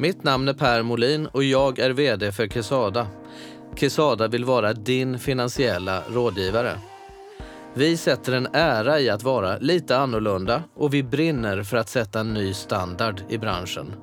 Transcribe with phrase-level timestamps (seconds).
[0.00, 3.06] Mitt namn är Per Molin och jag är VD för Kesada.
[3.76, 6.78] Kesada vill vara din finansiella rådgivare.
[7.74, 12.20] Vi sätter en ära i att vara lite annorlunda och vi brinner för att sätta
[12.20, 13.94] en ny standard i branschen.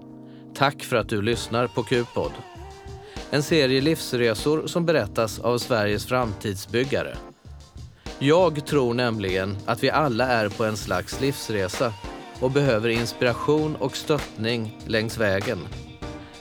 [0.56, 2.32] Tack för att du lyssnar på Q-podd.
[3.30, 7.18] En serie livsresor som berättas av Sveriges framtidsbyggare.
[8.20, 11.94] Jag tror nämligen att vi alla är på en slags livsresa
[12.40, 15.60] och behöver inspiration och stöttning längs vägen.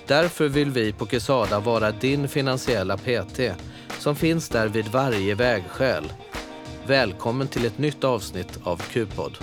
[0.07, 3.41] Därför vill vi på Quesada vara din finansiella PT
[3.99, 6.13] som finns där vid varje vägskäl.
[6.87, 9.39] Välkommen till ett nytt avsnitt av Q-podd.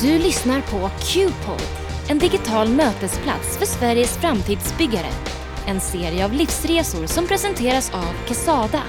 [0.00, 1.62] Du lyssnar på Q-podd,
[2.08, 5.10] en digital mötesplats för Sveriges framtidsbyggare.
[5.66, 8.82] En serie av livsresor som presenteras av Quesada.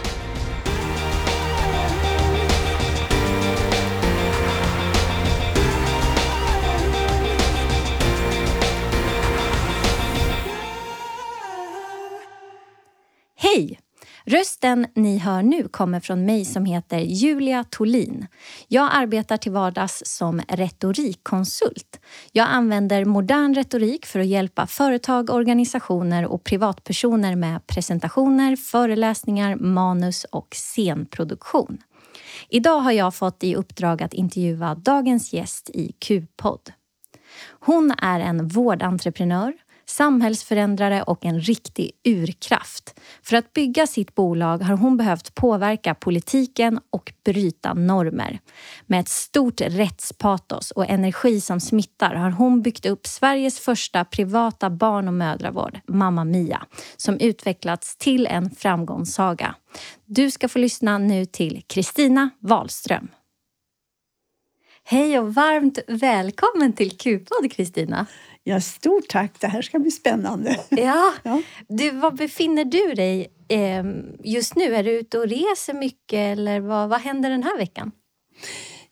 [13.55, 13.79] Hej!
[14.25, 18.27] Rösten ni hör nu kommer från mig som heter Julia Tolin.
[18.67, 21.99] Jag arbetar till vardags som retorikkonsult.
[22.31, 30.23] Jag använder modern retorik för att hjälpa företag, organisationer och privatpersoner med presentationer, föreläsningar, manus
[30.23, 31.77] och scenproduktion.
[32.49, 36.71] Idag har jag fått i uppdrag att intervjua dagens gäst i Q-podd.
[37.59, 39.53] Hon är en vårdentreprenör,
[39.91, 42.99] samhällsförändrare och en riktig urkraft.
[43.23, 48.39] För att bygga sitt bolag har hon behövt påverka politiken och bryta normer.
[48.85, 54.69] Med ett stort rättspatos och energi som smittar har hon byggt upp Sveriges första privata
[54.69, 56.65] barn och mödravård, Mamma Mia,
[56.97, 59.55] som utvecklats till en framgångssaga.
[60.05, 63.07] Du ska få lyssna nu till Kristina Wahlström.
[64.83, 68.05] Hej och varmt välkommen till Q-podd Kristina.
[68.43, 69.39] Ja, stort tack.
[69.39, 70.59] Det här ska bli spännande.
[70.69, 71.13] Ja.
[71.23, 71.41] ja.
[71.67, 73.83] Du, var befinner du dig eh,
[74.23, 74.75] just nu?
[74.75, 77.91] Är du ute och reser mycket eller vad, vad händer den här veckan?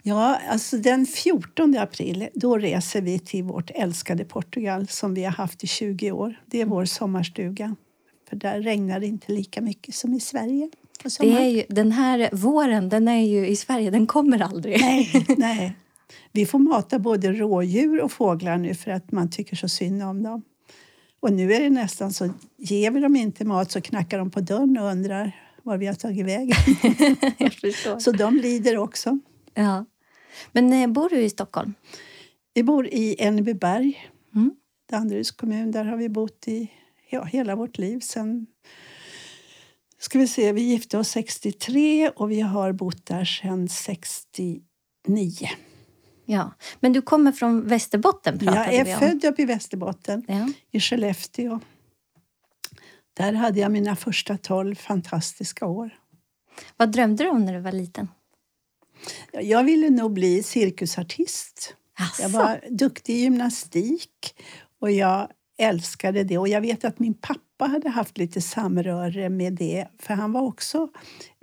[0.03, 5.31] Ja, alltså den 14 april då reser vi till vårt älskade Portugal som vi har
[5.31, 6.41] haft i 20 år.
[6.45, 7.75] Det är vår sommarstuga.
[8.29, 10.69] För där regnar det inte lika mycket som i Sverige.
[11.19, 14.81] Det är ju, den här våren, den är ju i Sverige, den kommer aldrig.
[14.81, 15.75] Nej, nej.
[16.31, 20.23] Vi får mata både rådjur och fåglar nu för att man tycker så synd om
[20.23, 20.43] dem.
[21.19, 24.39] Och nu är det nästan så, ger vi dem inte mat så knackar de på
[24.39, 25.31] dörren och undrar
[25.63, 26.57] var vi har tagit vägen.
[27.99, 29.19] så de lider också.
[29.53, 29.85] Ja.
[30.51, 31.73] Men eh, bor du i Stockholm?
[32.53, 34.51] Vi bor i Enebyberg, mm.
[34.91, 35.71] Danderyds kommun.
[35.71, 36.71] Där har vi bott i
[37.09, 38.47] ja, hela vårt liv sen
[39.99, 44.61] ska vi se, vi gifte oss 63 och vi har bott där sedan 69.
[46.25, 46.51] Ja.
[46.79, 50.49] Men du kommer från Västerbotten Jag är född upp i Västerbotten, ja.
[50.71, 51.59] i Skellefteå.
[53.13, 55.89] Där hade jag mina första tolv fantastiska år.
[56.77, 58.07] Vad drömde du om när du var liten?
[59.31, 61.75] Jag ville nog bli cirkusartist.
[61.99, 62.21] Asså.
[62.21, 64.35] Jag var duktig i gymnastik
[64.79, 66.37] och jag älskade det.
[66.37, 70.41] Och jag vet att min pappa hade haft lite samröre med det för han var
[70.41, 70.89] också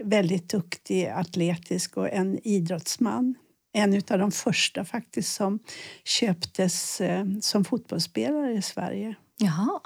[0.03, 3.34] väldigt duktig, atletisk och en idrottsman
[3.77, 5.59] en av de första faktiskt som
[6.05, 9.15] köptes eh, som fotbollsspelare i Sverige.
[9.38, 9.81] Jaha.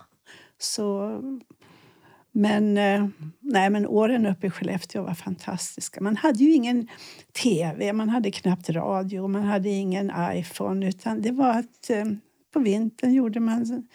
[0.58, 1.20] Så,
[2.32, 3.06] men, eh,
[3.40, 6.00] nej, men åren uppe i Skellefteå var fantastiska.
[6.00, 6.88] Man hade ju ingen
[7.42, 10.88] tv, man hade knappt radio, man hade ingen iPhone.
[10.88, 12.04] Utan det var att eh,
[12.52, 13.88] på vintern gjorde man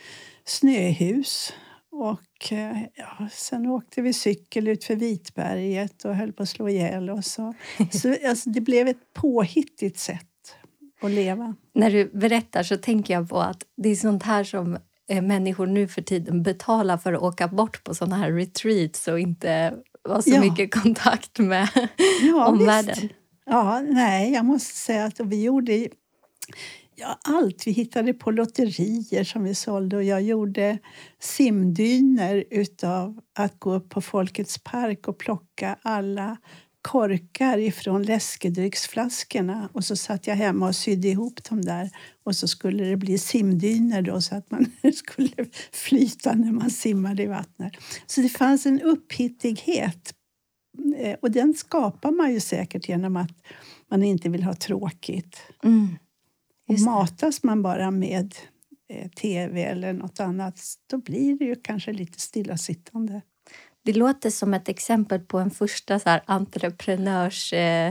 [0.45, 1.53] snöhus
[1.95, 6.69] och eh, ja, sen åkte vi cykel ut för Vitberget och höll på att slå
[6.69, 7.31] ihjäl oss.
[7.31, 7.53] Så,
[7.91, 10.25] så alltså, det blev ett påhittigt sätt
[11.01, 11.55] att leva.
[11.73, 14.77] När du berättar så tänker jag på att det är sånt här som
[15.09, 19.19] eh, människor nu för tiden betalar för att åka bort på såna här retreats och
[19.19, 19.73] inte
[20.07, 20.41] ha så ja.
[20.41, 21.69] mycket kontakt med
[22.21, 22.95] ja, omvärlden.
[23.01, 23.13] Visst.
[23.45, 25.87] Ja, nej, jag måste säga att vi gjorde
[26.97, 27.67] Ja, allt.
[27.67, 30.77] Vi hittade på lotterier som vi sålde och jag gjorde
[31.19, 36.37] simdyner utav att gå upp på Folkets park och plocka alla
[36.81, 41.89] korkar ifrån läskedrycksflaskorna och så satt jag hemma och sydde ihop dem där
[42.23, 47.23] och så skulle det bli simdyner då så att man skulle flyta när man simmade
[47.23, 47.73] i vattnet.
[48.05, 50.13] Så det fanns en upphittighet
[50.97, 53.33] eh, och den skapar man ju säkert genom att
[53.91, 55.37] man inte vill ha tråkigt.
[55.63, 55.87] Mm.
[56.67, 58.35] Och matas man bara med
[58.89, 63.21] eh, tv eller något annat då blir det ju kanske lite stillasittande.
[63.85, 67.87] Det låter som ett exempel på en första så här entreprenörsgrej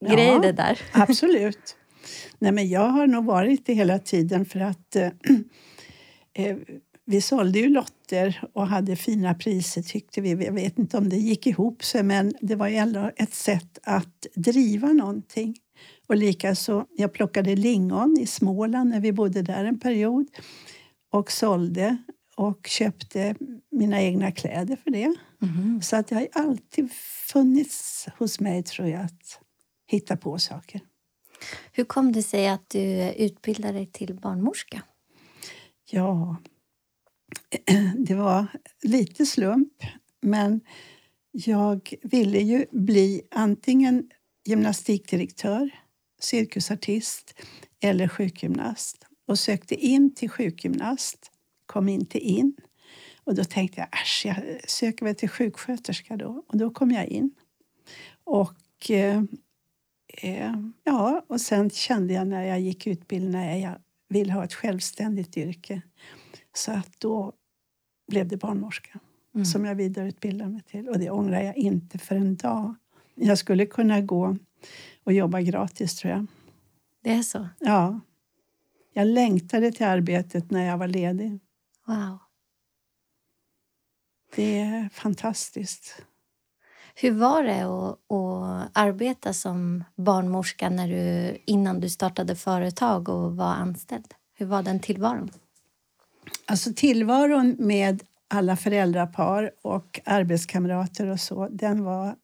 [0.00, 0.80] eh, ja, det där.
[0.92, 1.76] Absolut.
[2.38, 5.06] Nej, men jag har nog varit det hela tiden för att eh,
[6.34, 6.56] eh,
[7.04, 10.30] vi sålde ju lotter och hade fina priser tyckte vi.
[10.44, 14.26] Jag vet inte om det gick ihop sig men det var ändå ett sätt att
[14.34, 15.56] driva någonting.
[16.08, 20.26] Och likaså, jag plockade lingon i Småland när vi bodde där en period
[21.12, 21.96] och sålde
[22.36, 23.34] och köpte
[23.70, 25.14] mina egna kläder för det.
[25.42, 25.82] Mm.
[25.82, 26.92] Så att det har alltid
[27.32, 29.40] funnits hos mig, tror jag, att
[29.86, 30.80] hitta på saker.
[31.72, 34.82] Hur kom det sig att du utbildade dig till barnmorska?
[35.90, 36.36] Ja,
[37.98, 38.46] det var
[38.82, 39.72] lite slump,
[40.20, 40.60] men
[41.32, 44.10] jag ville ju bli antingen
[44.44, 45.70] gymnastikdirektör,
[46.18, 47.34] cirkusartist
[47.80, 51.30] eller sjukgymnast och sökte in till sjukgymnast,
[51.66, 52.56] kom inte in.
[53.24, 54.36] Och då tänkte jag, äsch, jag
[54.70, 56.44] söker väl till sjuksköterska då.
[56.46, 57.30] Och då kom jag in.
[58.24, 59.22] Och eh,
[60.08, 60.54] eh,
[60.84, 63.78] ja, och sen kände jag när jag gick utbildningen att jag
[64.08, 65.82] vill ha ett självständigt yrke.
[66.54, 67.32] Så att då
[68.08, 69.00] blev det barnmorska
[69.34, 69.44] mm.
[69.44, 70.88] som jag vidareutbildade mig till.
[70.88, 72.74] Och det ångrar jag inte för en dag.
[73.14, 74.36] Jag skulle kunna gå
[75.08, 76.26] och jobba gratis, tror jag.
[77.02, 77.48] Det är så?
[77.58, 78.00] Ja.
[78.92, 81.40] Jag längtade till arbetet när jag var ledig.
[81.86, 82.18] Wow.
[84.36, 86.02] Det är fantastiskt.
[86.94, 93.36] Hur var det att, att, arbeta som barnmorska när du, innan du startade företag och
[93.36, 94.14] var anställd?
[94.34, 95.30] Hur var den tillvaron?
[96.46, 102.16] Alltså tillvaron med alla föräldrapar och arbetskamrater och så, den var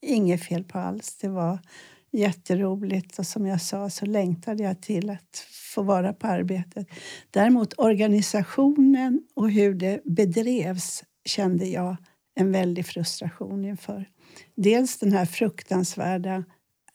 [0.00, 1.16] inget fel på alls.
[1.20, 1.58] Det var
[2.12, 6.86] jätteroligt och som jag sa så längtade jag till att få vara på arbetet.
[7.30, 11.96] Däremot organisationen och hur det bedrevs kände jag
[12.34, 14.08] en väldig frustration inför.
[14.54, 16.44] Dels den här fruktansvärda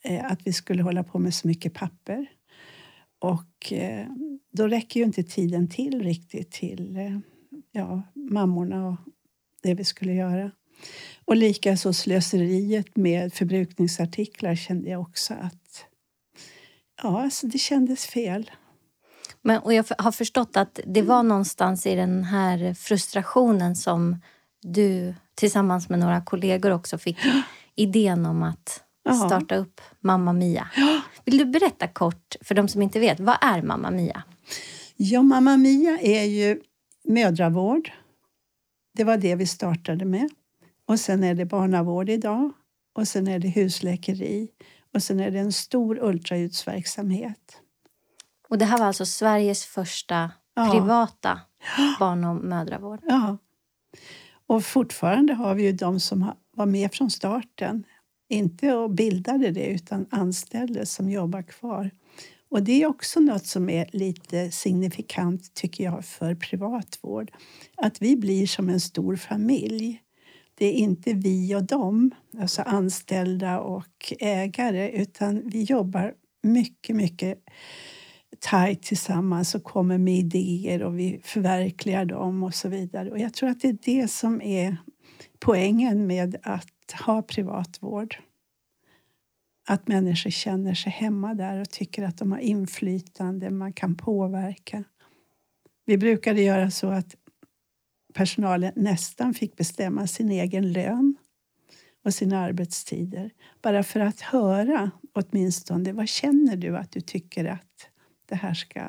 [0.04, 2.26] eh, att vi skulle hålla på med så mycket papper.
[3.18, 4.06] Och eh,
[4.52, 7.18] då räcker ju inte tiden till riktigt till eh,
[7.72, 8.96] ja, mammorna och
[9.62, 10.50] det vi skulle göra.
[11.24, 15.84] Och likaså slöseriet med förbrukningsartiklar kände jag också att
[17.02, 18.50] ja, alltså det kändes fel.
[19.42, 24.16] Men, och jag har förstått att det var någonstans i den här frustrationen som
[24.62, 27.18] du tillsammans med några kollegor också fick
[27.74, 28.82] idén om att
[29.26, 30.68] starta upp Mamma Mia.
[31.24, 34.22] Vill du berätta kort för de som inte vet, vad är Mamma Mia?
[34.96, 36.60] Ja, Mamma Mia är ju
[37.04, 37.92] mödravård.
[38.94, 40.30] Det var det vi startade med.
[40.88, 42.52] Och sen är det barnavård idag.
[42.94, 44.48] Och sen är det husläkeri.
[44.94, 47.60] Och sen är det en stor ultraljudsverksamhet.
[48.48, 50.70] Och det här var alltså Sveriges första ja.
[50.72, 51.40] privata
[51.98, 53.00] barn och mödravård?
[53.02, 53.38] Ja.
[54.46, 57.84] Och fortfarande har vi ju de som var med från starten.
[58.28, 61.90] Inte och bildade det, utan anställdes som jobbar kvar.
[62.50, 67.30] Och det är också något som är lite signifikant, tycker jag, för privatvård.
[67.76, 70.02] Att vi blir som en stor familj.
[70.58, 77.38] Det är inte vi och dem, alltså anställda och ägare, utan vi jobbar mycket, mycket
[78.38, 83.10] tajt tillsammans och kommer med idéer och vi förverkligar dem och så vidare.
[83.10, 84.76] Och jag tror att det är det som är
[85.38, 88.18] poängen med att ha privatvård.
[89.68, 94.84] Att människor känner sig hemma där och tycker att de har inflytande, man kan påverka.
[95.86, 97.16] Vi brukade göra så att
[98.18, 101.16] personalen nästan fick bestämma sin egen lön
[102.04, 103.30] och sina arbetstider.
[103.62, 107.88] Bara för att höra åtminstone, vad känner du att du tycker att
[108.28, 108.80] det här ska...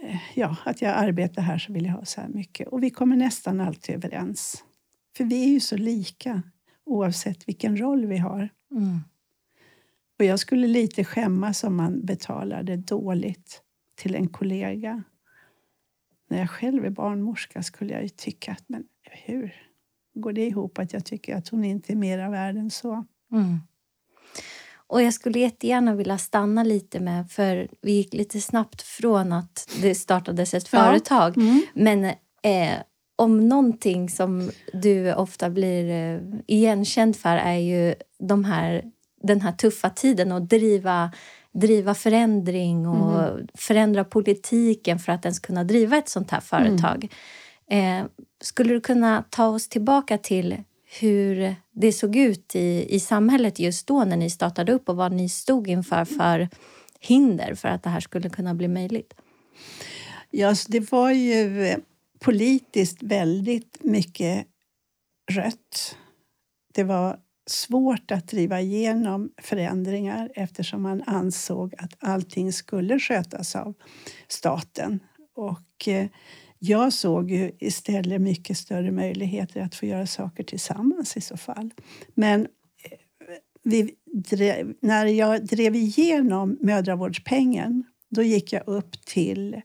[0.00, 2.68] Eh, ja, att jag arbetar här så vill jag ha så här mycket.
[2.68, 4.64] Och vi kommer nästan alltid överens.
[5.16, 6.42] För vi är ju så lika
[6.84, 8.48] oavsett vilken roll vi har.
[8.70, 9.00] Mm.
[10.18, 13.62] Och jag skulle lite skämmas om man betalade dåligt
[13.94, 15.02] till en kollega.
[16.30, 18.84] När jag själv är barnmorska skulle jag ju tycka att men
[19.24, 19.54] hur
[20.14, 23.04] går det ihop att jag tycker att hon inte är mer värd än så?
[23.32, 23.58] Mm.
[24.74, 29.70] Och jag skulle jättegärna vilja stanna lite med, för vi gick lite snabbt från att
[29.82, 30.84] det startades ett ja.
[30.84, 31.36] företag.
[31.36, 31.62] Mm.
[31.74, 32.04] Men
[32.42, 32.78] eh,
[33.16, 38.84] om någonting som du ofta blir eh, igenkänd för är ju de här,
[39.22, 41.12] den här tuffa tiden och driva
[41.52, 43.46] driva förändring och mm.
[43.54, 47.08] förändra politiken för att ens kunna driva ett sånt här företag.
[47.68, 48.04] Mm.
[48.04, 50.62] Eh, skulle du kunna ta oss tillbaka till
[51.00, 55.12] hur det såg ut i, i samhället just då när ni startade upp och vad
[55.12, 56.48] ni stod inför för
[57.00, 59.14] hinder för att det här skulle kunna bli möjligt?
[60.30, 61.78] Ja, alltså det var ju eh,
[62.18, 64.46] politiskt väldigt mycket
[65.30, 65.96] rött.
[66.74, 67.18] Det var
[67.50, 73.74] svårt att driva igenom förändringar eftersom man ansåg att allting skulle skötas av
[74.28, 75.00] staten.
[75.34, 76.06] Och eh,
[76.58, 81.70] jag såg ju istället mycket större möjligheter att få göra saker tillsammans i så fall.
[82.14, 82.46] Men eh,
[83.62, 89.60] vi drev, när jag drev igenom mödravårdspengen då gick jag upp till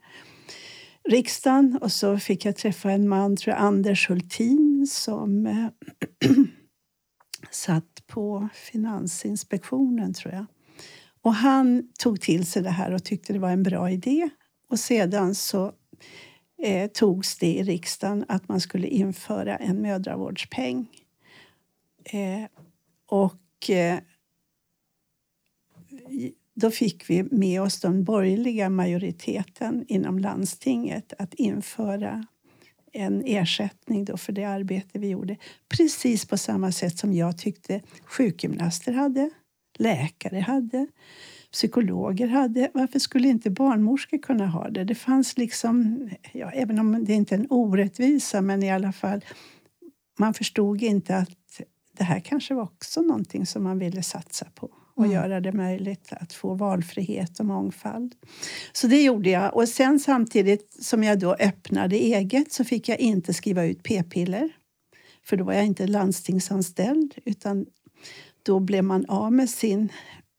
[1.09, 5.67] riksdagen och så fick jag träffa en man, tror jag, Anders Hultin som eh,
[7.55, 10.45] satt på Finansinspektionen, tror jag.
[11.21, 14.29] Och han tog till sig det här och tyckte det var en bra idé.
[14.69, 15.73] Och sedan så
[16.63, 20.87] eh, togs det i riksdagen att man skulle införa en mödravårdspeng.
[22.03, 22.43] Eh,
[23.05, 23.99] och eh,
[26.53, 32.25] då fick vi med oss den borgerliga majoriteten inom landstinget att införa
[32.95, 35.37] en ersättning då för det arbete vi gjorde.
[35.69, 39.29] Precis på samma sätt som jag tyckte sjukgymnaster hade,
[39.77, 40.87] läkare hade,
[41.51, 42.71] psykologer hade.
[42.73, 44.83] Varför skulle inte barnmorskor kunna ha det?
[44.83, 49.25] Det fanns liksom, ja, även om det inte är en orättvisa, men i alla fall,
[50.19, 51.61] man förstod inte att
[51.97, 55.15] det här kanske var också någonting som man ville satsa på och mm.
[55.15, 58.15] göra det möjligt att få valfrihet och mångfald.
[58.73, 59.55] Så det gjorde jag.
[59.55, 64.49] Och sen samtidigt som jag då öppnade eget så fick jag inte skriva ut p-piller.
[65.23, 67.65] För då var jag inte landstingsanställd utan
[68.43, 69.89] då blev man av med sin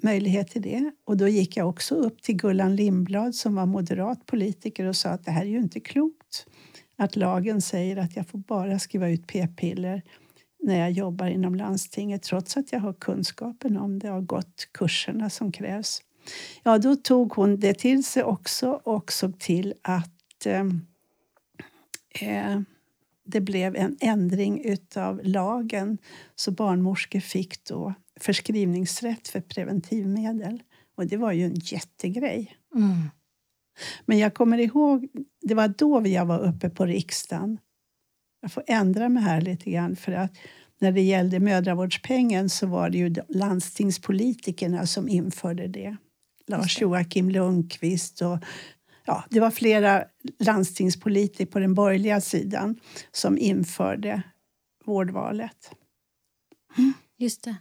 [0.03, 0.91] möjlighet till det.
[1.05, 5.09] Och då gick jag också upp till Gullan Lindblad som var moderat politiker och sa
[5.09, 6.47] att det här är ju inte klokt.
[6.99, 10.03] Att lagen säger att jag får bara skriva ut p-piller
[10.67, 14.69] när jag jobbar inom landstinget trots att jag har kunskapen om det och har gått
[14.73, 16.03] kurserna som krävs.
[16.63, 20.65] Ja, då tog hon det till sig också och såg till att eh,
[22.21, 22.61] eh,
[23.25, 25.99] det blev en ändring av lagen
[26.35, 30.63] så barnmorskor fick då förskrivningsrätt för preventivmedel.
[30.97, 32.57] Och det var ju en jättegrej.
[32.75, 33.11] Mm.
[34.07, 35.09] Men jag kommer ihåg,
[35.43, 37.59] det var då jag var uppe på riksdagen
[38.47, 40.31] jag får ändra mig här lite grann för att
[40.79, 45.97] när det gällde mödravårdspengen så var det ju landstingspolitikerna som införde det.
[46.47, 48.39] Lars Joakim Lundqvist och
[49.05, 50.05] ja, det var flera
[50.39, 52.81] landstingspolitiker på den borgerliga sidan
[53.13, 54.23] som införde
[54.85, 55.71] vårdvalet.
[56.79, 56.93] Mm.
[57.19, 57.57] Just det.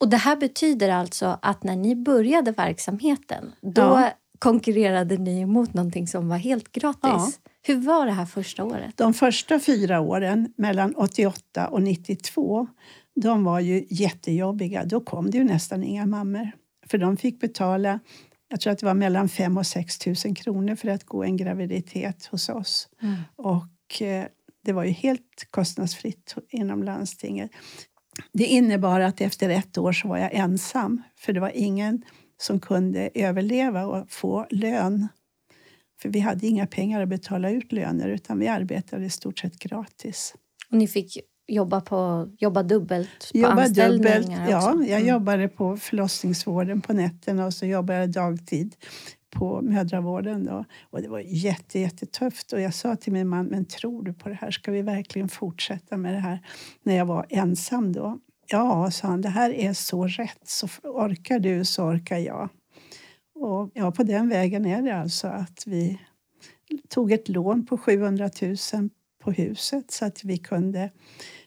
[0.00, 4.12] Och det här betyder alltså att när ni började verksamheten, då ja.
[4.38, 7.00] konkurrerade ni mot någonting som var helt gratis?
[7.02, 7.32] Ja.
[7.62, 8.96] Hur var det här första året?
[8.96, 12.68] De första fyra åren, mellan 88 och 92,
[13.14, 14.84] de var ju jättejobbiga.
[14.84, 16.50] Då kom det ju nästan inga mammor.
[16.86, 18.00] För de fick betala,
[18.48, 21.36] jag tror att det var mellan 5 och 6 000 kronor för att gå en
[21.36, 22.88] graviditet hos oss.
[23.02, 23.16] Mm.
[23.36, 24.26] Och eh,
[24.64, 27.50] det var ju helt kostnadsfritt inom landstinget.
[28.32, 32.02] Det innebar att efter ett år så var jag ensam, för det var ingen
[32.38, 35.08] som kunde överleva och få lön
[36.02, 39.58] för vi hade inga pengar att betala ut löner utan vi arbetade i stort sett
[39.58, 40.34] gratis.
[40.70, 45.06] Och ni fick jobba, på, jobba dubbelt på jobba dubbelt, Ja, jag mm.
[45.06, 48.76] jobbade på förlossningsvården på nätterna och så jobbade jag dagtid
[49.30, 50.44] på mödravården.
[50.44, 50.64] Då.
[50.90, 52.52] Och det var jätte, jättetufft.
[52.52, 54.50] Och jag sa till min man, men tror du på det här?
[54.50, 56.38] Ska vi verkligen fortsätta med det här?
[56.82, 58.18] När jag var ensam då.
[58.46, 60.40] Ja, sa han, det här är så rätt.
[60.44, 62.48] Så orkar du så orkar jag.
[63.40, 66.00] Och ja, på den vägen är det alltså att vi
[66.88, 68.56] tog ett lån på 700 000
[69.22, 70.90] på huset så att vi kunde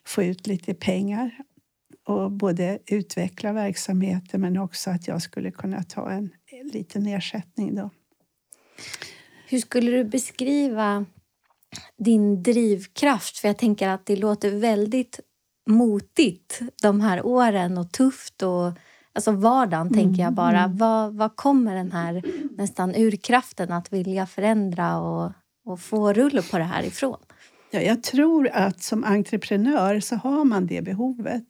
[0.06, 1.38] få ut lite pengar
[2.08, 6.30] och både utveckla verksamheten men också att jag skulle kunna ta en
[6.72, 7.76] liten ersättning.
[7.76, 7.90] Då.
[9.48, 11.06] Hur skulle du beskriva
[11.98, 13.38] din drivkraft?
[13.38, 15.20] För jag tänker att det låter väldigt
[15.70, 18.74] motigt de här åren och tufft och
[19.16, 19.94] Alltså vardagen, mm.
[19.94, 20.64] tänker jag bara.
[20.64, 20.78] Mm.
[20.78, 22.24] Vad, vad kommer den här
[22.58, 25.32] nästan urkraften att vilja förändra och,
[25.66, 27.18] och få rull på det här ifrån?
[27.72, 31.44] Ja, jag tror att som entreprenör så har man det behovet.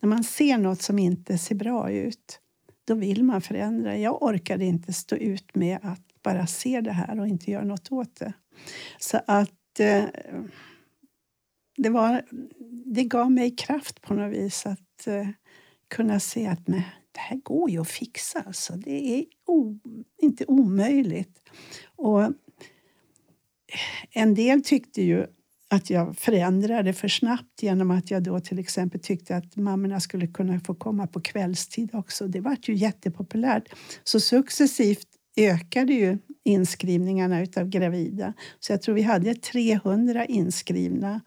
[0.00, 2.40] När man ser något som inte ser bra ut,
[2.86, 3.96] då vill man förändra.
[3.96, 7.92] Jag orkade inte stå ut med att bara se det här och inte göra något
[7.92, 8.32] åt det.
[8.98, 10.04] Så att eh,
[11.76, 12.22] det, var,
[12.84, 15.28] det gav mig kraft på något vis att eh,
[15.88, 18.42] kunna se att nej, det här går ju att fixa.
[18.46, 18.72] Alltså.
[18.72, 19.78] Det är o,
[20.22, 21.40] inte omöjligt.
[21.96, 22.30] Och eh,
[24.12, 25.26] en del tyckte ju
[25.68, 30.26] att jag förändrade för snabbt genom att jag då till exempel tyckte att mammorna skulle
[30.26, 32.28] kunna få komma på kvällstid också.
[32.28, 33.68] Det var ju jättepopulärt.
[34.04, 38.32] Så successivt ökade ju inskrivningarna utav gravida.
[38.60, 41.20] Så jag tror vi hade 300 inskrivna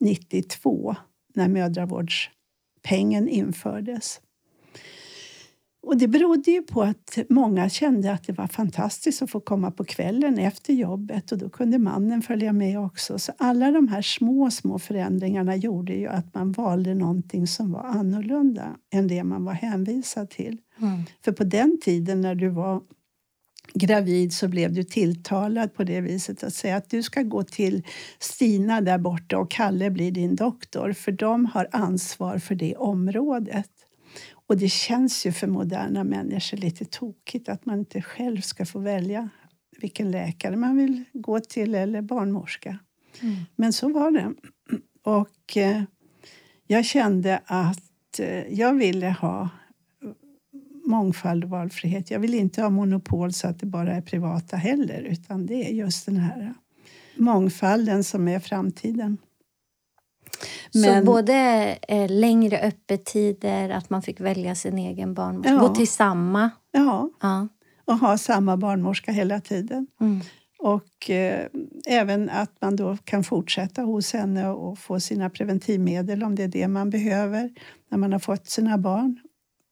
[0.00, 0.96] 92
[1.34, 4.20] när mödravårdspengen infördes.
[5.82, 9.70] Och det berodde ju på att många kände att det var fantastiskt att få komma
[9.70, 13.18] på kvällen efter jobbet och då kunde mannen följa med också.
[13.18, 17.82] Så alla de här små, små förändringarna gjorde ju att man valde någonting som var
[17.82, 20.58] annorlunda än det man var hänvisad till.
[20.78, 21.02] Mm.
[21.24, 22.80] För på den tiden när du var
[23.74, 27.82] gravid så blev du tilltalad på det viset att säga att du ska gå till
[28.18, 33.70] Stina där borta och Kalle blir din doktor för de har ansvar för det området.
[34.50, 38.78] Och det känns ju för moderna människor lite tokigt att man inte själv ska få
[38.78, 39.28] välja
[39.80, 42.78] vilken läkare man vill gå till eller barnmorska.
[43.20, 43.36] Mm.
[43.56, 44.34] Men så var det.
[45.02, 45.82] Och eh,
[46.66, 49.48] jag kände att eh, jag ville ha
[50.84, 52.10] mångfald och valfrihet.
[52.10, 55.74] Jag vill inte ha monopol så att det bara är privata heller utan det är
[55.74, 56.54] just den här
[57.16, 59.18] mångfalden som är framtiden.
[60.74, 61.34] Men, så både
[61.88, 65.58] eh, längre öppettider, att man fick välja sin egen barnmorska, ja.
[65.58, 66.50] gå till samma.
[66.72, 67.10] Ja.
[67.20, 67.48] ja,
[67.84, 69.86] och ha samma barnmorska hela tiden.
[70.00, 70.20] Mm.
[70.58, 71.46] Och eh,
[71.86, 76.48] även att man då kan fortsätta hos henne och få sina preventivmedel om det är
[76.48, 77.50] det man behöver
[77.88, 79.20] när man har fått sina barn.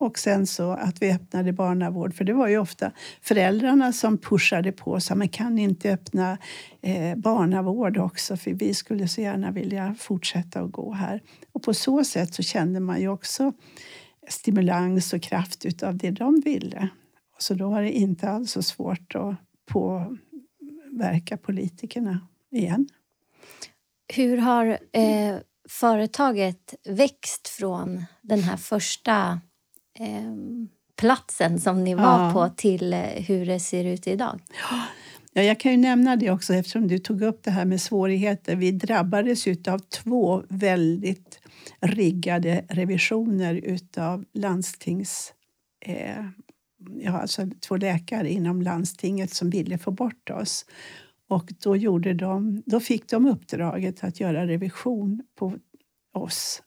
[0.01, 4.73] Och sen så att vi öppnade barnavård, för det var ju ofta föräldrarna som pushade
[4.73, 6.39] på så men kan ni inte öppna
[6.83, 11.23] eh, barnavård också för vi skulle så gärna vilja fortsätta att gå här.
[11.53, 13.53] Och på så sätt så kände man ju också
[14.29, 16.89] stimulans och kraft utav det de ville.
[17.39, 19.37] Så då var det inte alls så svårt att
[19.67, 22.89] påverka politikerna igen.
[24.15, 25.37] Hur har eh,
[25.69, 29.41] företaget växt från den här första
[30.99, 32.31] platsen som ni var ja.
[32.33, 34.41] på till eh, hur det ser ut idag?
[35.33, 38.57] Ja, jag kan ju nämna det också eftersom du tog upp det här med svårigheter.
[38.57, 41.41] Vi drabbades av två väldigt
[41.81, 45.33] riggade revisioner utav landstings...
[45.81, 46.25] Eh,
[47.01, 50.67] ja, alltså två läkare inom landstinget som ville få bort oss.
[51.29, 55.55] Och då, gjorde de, då fick de uppdraget att göra revision på
[56.13, 56.63] oss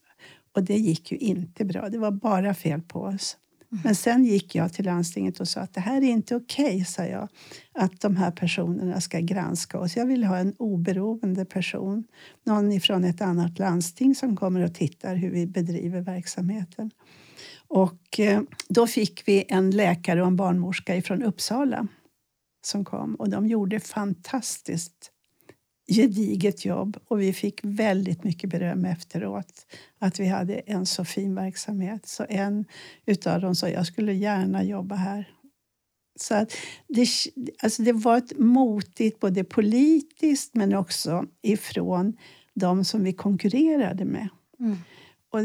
[0.55, 1.89] och det gick ju inte bra.
[1.89, 3.37] Det var bara fel på oss.
[3.71, 3.81] Mm.
[3.83, 6.85] Men sen gick jag till landstinget och sa att det här är inte okej, okay,
[6.85, 7.27] sa jag.
[7.73, 9.95] Att de här personerna ska granska oss.
[9.95, 12.03] Jag vill ha en oberoende person.
[12.43, 16.91] Någon ifrån ett annat landsting som kommer och tittar hur vi bedriver verksamheten.
[17.67, 21.87] Och eh, då fick vi en läkare och en barnmorska ifrån Uppsala
[22.65, 25.10] som kom och de gjorde fantastiskt
[25.87, 29.65] gediget jobb och vi fick väldigt mycket beröm efteråt
[29.99, 32.07] att vi hade en så fin verksamhet.
[32.07, 32.65] Så en
[33.05, 35.29] utav dem sa jag skulle gärna jobba här.
[36.15, 36.53] Så att
[36.87, 37.07] det,
[37.63, 42.17] alltså det var ett motigt både politiskt men också ifrån
[42.53, 44.29] de som vi konkurrerade med.
[44.59, 44.77] Mm.
[45.29, 45.39] Och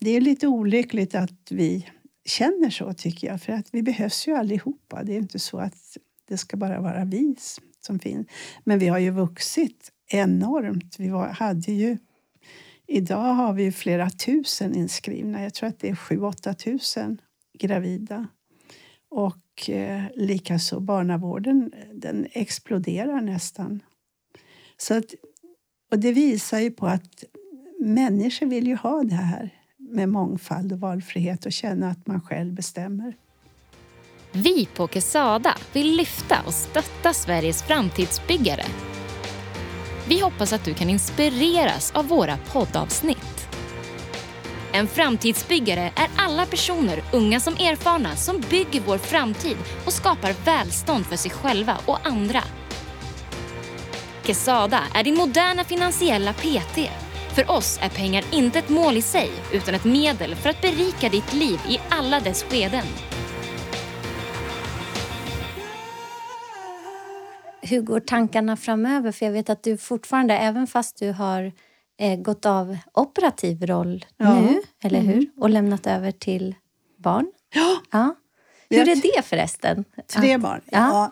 [0.00, 1.86] det är lite olyckligt att vi
[2.24, 5.02] känner så tycker jag för att vi behövs ju allihopa.
[5.02, 5.96] Det är inte så att
[6.28, 7.34] det ska bara vara vi
[7.80, 8.26] som finns.
[8.64, 10.96] Men vi har ju vuxit enormt.
[10.98, 11.98] Vi var, hade ju,
[12.86, 15.42] idag har vi flera tusen inskrivna.
[15.42, 17.20] Jag tror att det är 7-8 tusen
[17.58, 18.26] gravida.
[19.08, 23.82] Och eh, likaså barnavården, den exploderar nästan.
[24.76, 25.14] Så att,
[25.90, 27.24] och det visar ju på att
[27.80, 32.52] människor vill ju ha det här med mångfald och valfrihet och känna att man själv
[32.52, 33.16] bestämmer.
[34.32, 38.64] Vi på Kesada vill lyfta och stötta Sveriges framtidsbyggare.
[40.08, 43.48] Vi hoppas att du kan inspireras av våra poddavsnitt.
[44.72, 51.06] En framtidsbyggare är alla personer, unga som erfarna, som bygger vår framtid och skapar välstånd
[51.06, 52.42] för sig själva och andra.
[54.24, 56.78] Kesada är din moderna finansiella PT.
[57.34, 61.08] För oss är pengar inte ett mål i sig, utan ett medel för att berika
[61.08, 62.84] ditt liv i alla dess skeden.
[67.70, 69.12] Hur går tankarna framöver?
[69.12, 71.52] För jag vet att du fortfarande, även fast du har
[71.98, 74.40] eh, gått av operativ roll ja.
[74.40, 75.12] nu, eller mm.
[75.12, 75.30] hur?
[75.36, 76.54] Och lämnat över till
[76.96, 77.26] barn.
[77.54, 77.80] Ja.
[77.90, 78.14] ja.
[78.70, 79.84] Hur är det förresten?
[80.06, 80.60] Tre barn.
[80.64, 81.10] Ja.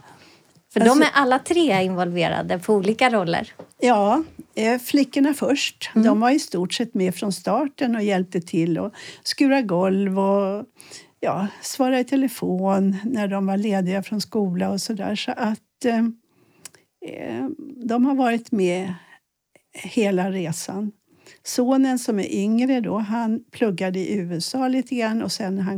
[0.73, 3.53] För alltså, de är alla tre involverade på olika roller.
[3.81, 4.23] Ja,
[4.55, 5.91] eh, flickorna först.
[5.95, 6.07] Mm.
[6.07, 8.93] De var i stort sett med från starten och hjälpte till att
[9.23, 10.65] skura golv och
[11.21, 15.17] ja, svara i telefon när de var lediga från skola och sådär.
[15.17, 16.03] Så att Eh,
[17.07, 18.95] Eh, de har varit med
[19.73, 20.93] hela resan.
[21.43, 25.77] Sonen som är yngre då, han pluggade i USA lite grann och sen han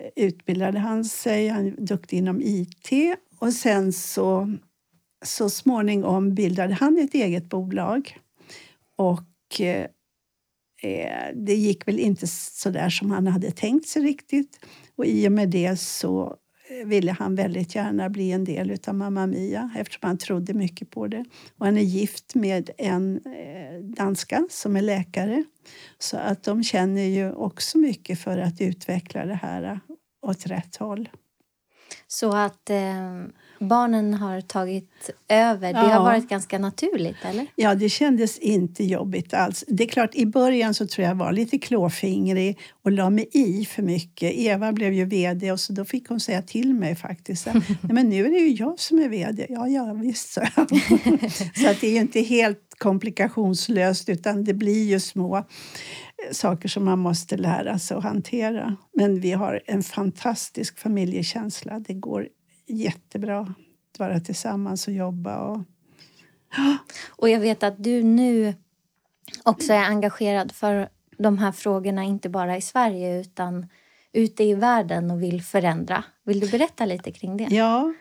[0.00, 1.48] eh, utbildade han sig.
[1.48, 4.56] Han är duktig inom IT och sen så,
[5.24, 8.18] så småningom bildade han ett eget bolag.
[8.96, 9.86] Och eh,
[10.82, 14.58] eh det gick väl inte så där som han hade tänkt sig riktigt.
[14.96, 16.36] Och i och med det så
[16.84, 21.06] ville han väldigt gärna bli en del av Mamma Mia eftersom han trodde mycket på
[21.06, 21.24] det.
[21.58, 25.44] Och han är gift med en eh, danska som är läkare.
[25.98, 29.78] Så att de känner ju också mycket för att utveckla det här eh,
[30.22, 31.08] åt rätt håll.
[32.06, 33.22] Så att eh,
[33.62, 35.86] barnen har tagit över, det ja.
[35.86, 37.46] har varit ganska naturligt eller?
[37.56, 39.64] Ja, det kändes inte jobbigt alls.
[39.68, 43.64] Det är klart, i början så tror jag var lite klåfingrig och la mig i
[43.64, 44.32] för mycket.
[44.32, 47.46] Eva blev ju VD och så då fick hon säga till mig faktiskt.
[47.54, 49.46] Nej, men nu är det ju jag som är VD.
[49.48, 50.40] Ja, ja visst, så.
[51.54, 55.46] så att det är ju inte helt komplikationslöst utan det blir ju små
[56.30, 58.76] saker som man måste lära sig att hantera.
[58.96, 61.78] Men vi har en fantastisk familjekänsla.
[61.78, 62.28] Det går
[62.72, 63.40] jättebra
[63.92, 65.38] att vara tillsammans och jobba.
[65.38, 65.60] Och,
[67.08, 68.54] och jag vet att du nu
[69.42, 73.66] också är engagerad för de här frågorna, inte bara i Sverige utan
[74.12, 76.04] ute i världen och vill förändra.
[76.24, 77.48] Vill du berätta lite kring det?
[77.50, 77.94] Ja.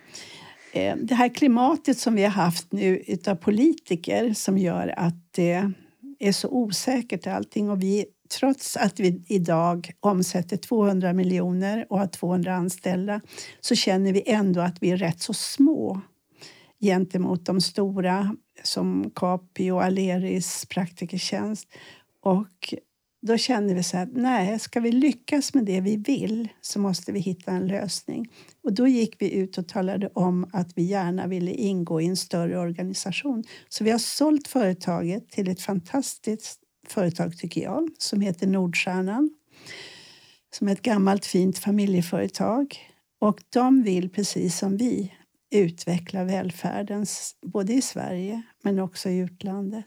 [0.74, 5.72] Eh, det här klimatet som vi har haft nu utav politiker som gör att det
[6.20, 8.06] är så osäkert allting och vi
[8.40, 13.22] trots att vi idag omsätter 200 miljoner och har 200 anställda
[13.60, 16.02] så känner vi ändå att vi är rätt så små
[16.82, 21.68] gentemot de stora som Capio, Aleris, Praktikertjänst.
[22.22, 22.74] Och
[23.22, 27.12] då kände vi så att nej, ska vi lyckas med det vi vill så måste
[27.12, 28.32] vi hitta en lösning.
[28.64, 32.18] Och då gick vi ut och talade om att vi gärna ville ingå i en
[32.18, 33.44] större organisation.
[33.70, 36.60] Så vi har sålt företaget till ett fantastiskt
[36.92, 39.30] företag, tycker jag, som heter Nordstjärnan.
[40.54, 42.78] Som är ett gammalt fint familjeföretag.
[43.20, 45.14] Och de vill, precis som vi,
[45.52, 47.06] utveckla välfärden
[47.46, 49.86] både i Sverige men också i utlandet.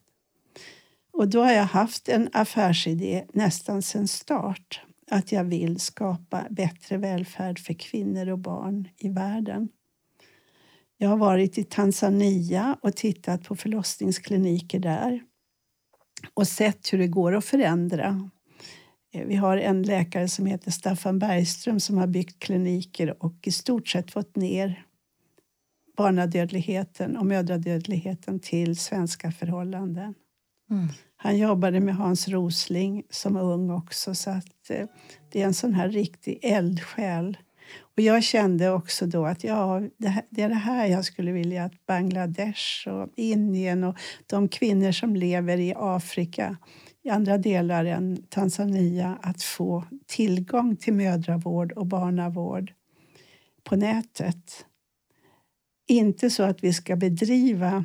[1.12, 6.96] Och då har jag haft en affärsidé nästan sedan start att jag vill skapa bättre
[6.96, 9.68] välfärd för kvinnor och barn i världen.
[10.96, 15.22] Jag har varit i Tanzania och tittat på förlossningskliniker där
[16.34, 18.30] och sett hur det går att förändra.
[19.14, 23.52] Eh, vi har en läkare som heter Staffan Bergström som har byggt kliniker och i
[23.52, 24.84] stort sett fått ner
[25.96, 30.14] barnadödligheten och mödradödligheten till svenska förhållanden.
[30.70, 30.88] Mm.
[31.16, 34.86] Han jobbade med Hans Rosling som ung också så att eh,
[35.32, 37.36] det är en sån här riktig eldsjäl.
[37.96, 41.32] Och jag kände också då att ja, det, här, det är det här jag skulle
[41.32, 46.56] vilja att Bangladesh och Indien och de kvinnor som lever i Afrika
[47.02, 52.72] i andra delar än Tanzania att få tillgång till mödravård och barnavård
[53.64, 54.66] på nätet.
[55.88, 57.84] Inte så att vi ska bedriva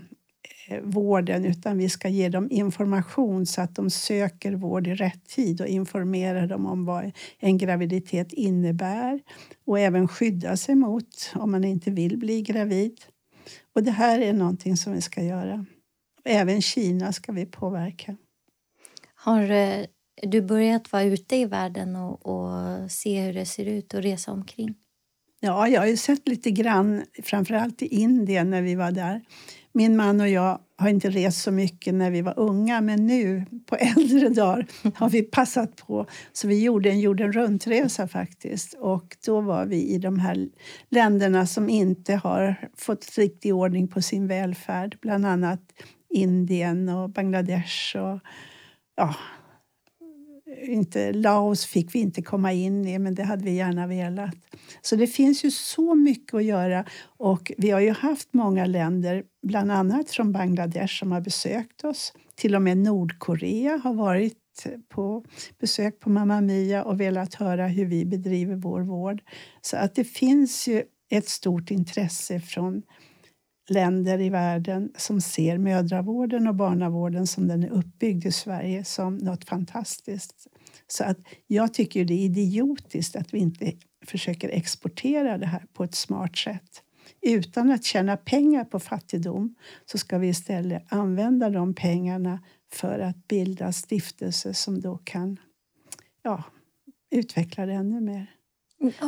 [0.83, 5.61] vården utan vi ska ge dem information så att de söker vård i rätt tid
[5.61, 9.21] och informera dem om vad en graviditet innebär
[9.65, 13.01] och även skydda sig mot om man inte vill bli gravid.
[13.75, 15.65] Och det här är någonting som vi ska göra.
[16.25, 18.17] Även Kina ska vi påverka.
[19.15, 19.85] Har eh,
[20.23, 24.31] du börjat vara ute i världen och, och se hur det ser ut och resa
[24.31, 24.75] omkring?
[25.39, 29.21] Ja, jag har ju sett lite grann, framförallt i Indien när vi var där.
[29.73, 33.45] Min man och jag har inte rest så mycket när vi var unga men nu
[33.65, 36.05] på äldre dagar har vi passat på.
[36.33, 38.73] Så vi gjorde en jorden runt-resa faktiskt.
[38.73, 40.49] Och då var vi i de här
[40.89, 44.97] länderna som inte har fått riktig ordning på sin välfärd.
[45.01, 45.61] Bland annat
[46.09, 48.19] Indien och Bangladesh och
[48.95, 49.15] ja,
[50.61, 54.35] inte, Laos fick vi inte komma in i, men det hade vi gärna velat.
[54.81, 56.85] Så det finns ju så mycket att göra.
[57.17, 62.13] Och vi har ju haft många länder, bland annat från Bangladesh, som har besökt oss.
[62.35, 64.35] Till och med Nordkorea har varit
[64.89, 65.25] på
[65.59, 69.21] besök på Mamma Mia och velat höra hur vi bedriver vår vård.
[69.61, 72.81] Så att det finns ju ett stort intresse från
[73.69, 79.17] länder i världen som ser mödravården och barnavården som den är uppbyggd i Sverige som
[79.17, 80.47] något fantastiskt.
[80.87, 83.73] Så att jag tycker det är idiotiskt att vi inte
[84.05, 86.83] försöker exportera det här på ett smart sätt.
[87.21, 89.55] Utan att tjäna pengar på fattigdom
[89.85, 92.39] så ska vi istället använda de pengarna
[92.71, 95.39] för att bilda stiftelser som då kan
[96.23, 96.43] ja,
[97.11, 98.38] utveckla det ännu mer.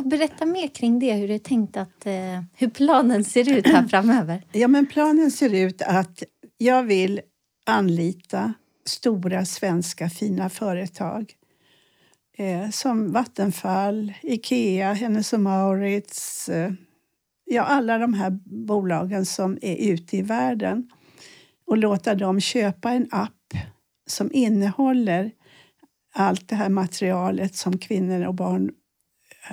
[0.04, 3.88] Berätta mer kring det, hur det är tänkt att, eh, hur planen ser ut här
[3.88, 4.42] framöver.
[4.52, 6.22] Ja, men planen ser ut att
[6.58, 7.20] jag vill
[7.66, 8.54] anlita
[8.84, 11.32] stora svenska fina företag
[12.38, 16.72] eh, som Vattenfall, Ikea, Hennes Mauritz eh,
[17.44, 18.30] ja, alla de här
[18.66, 20.90] bolagen som är ute i världen
[21.66, 23.54] och låta dem köpa en app
[24.06, 25.30] som innehåller
[26.14, 28.70] allt det här materialet som kvinnor och barn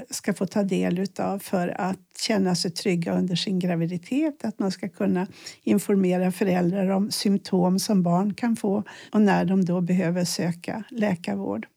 [0.10, 4.45] ska få ta del av för att känna sig trygga under sin graviditet.
[4.45, 5.28] Att man ska kunna
[5.63, 11.67] informera föräldrar om symptom som barn kan få och när de då behöver söka läkarvård.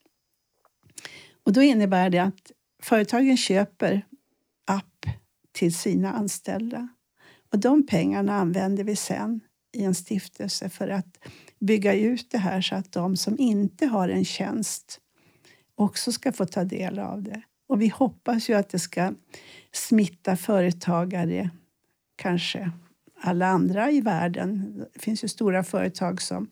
[1.44, 4.06] Och då innebär det att företagen köper
[4.66, 5.06] app
[5.52, 6.88] till sina anställda.
[7.52, 9.40] Och de pengarna använder vi sen
[9.72, 11.18] i en stiftelse för att
[11.60, 15.00] bygga ut det här så att de som inte har en tjänst
[15.74, 17.42] också ska få ta del av det.
[17.72, 19.12] Och vi hoppas ju att det ska
[19.72, 21.50] smitta företagare,
[22.16, 22.70] kanske
[23.20, 24.78] alla andra i världen.
[24.94, 26.50] Det finns ju stora företag som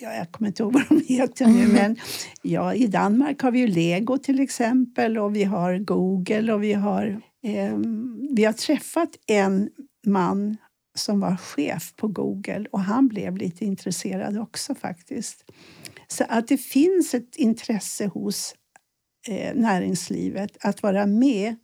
[0.00, 1.72] ja, jag kommer inte ihåg vad de heter nu, mm.
[1.72, 1.96] men
[2.42, 6.72] ja, i Danmark har vi ju Lego till exempel och vi har Google och vi
[6.72, 7.22] har...
[7.42, 7.78] Eh,
[8.36, 9.70] vi har träffat en
[10.06, 10.56] man
[10.94, 15.44] som var chef på Google och han blev lite intresserad också faktiskt.
[16.08, 18.54] Så att det finns ett intresse hos
[19.28, 21.56] Eh, näringslivet att vara med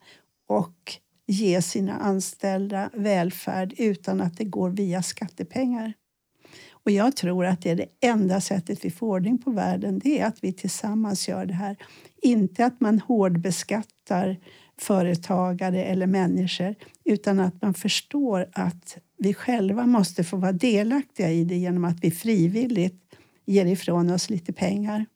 [0.48, 0.92] och
[1.26, 5.92] ge sina anställda välfärd utan att det går via skattepengar.
[6.70, 10.20] Och jag tror att det är det enda sättet vi får ordning på världen, det
[10.20, 11.76] är att vi tillsammans gör det här.
[12.22, 14.36] Inte att man hårdbeskattar
[14.78, 21.44] företagare eller människor utan att man förstår att vi själva måste få vara delaktiga i
[21.44, 23.02] det genom att vi frivilligt
[23.46, 25.06] ger ifrån oss lite pengar.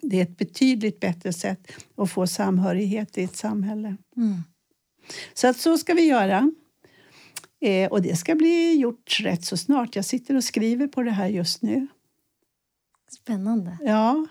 [0.00, 3.96] Det är ett betydligt bättre sätt att få samhörighet i ett samhälle.
[4.16, 4.42] Mm.
[5.34, 6.52] Så att så ska vi göra.
[7.60, 9.96] Eh, och det ska bli gjort rätt så snart.
[9.96, 11.86] Jag sitter och skriver på det här just nu.
[13.10, 13.78] Spännande.
[13.80, 14.26] Ja.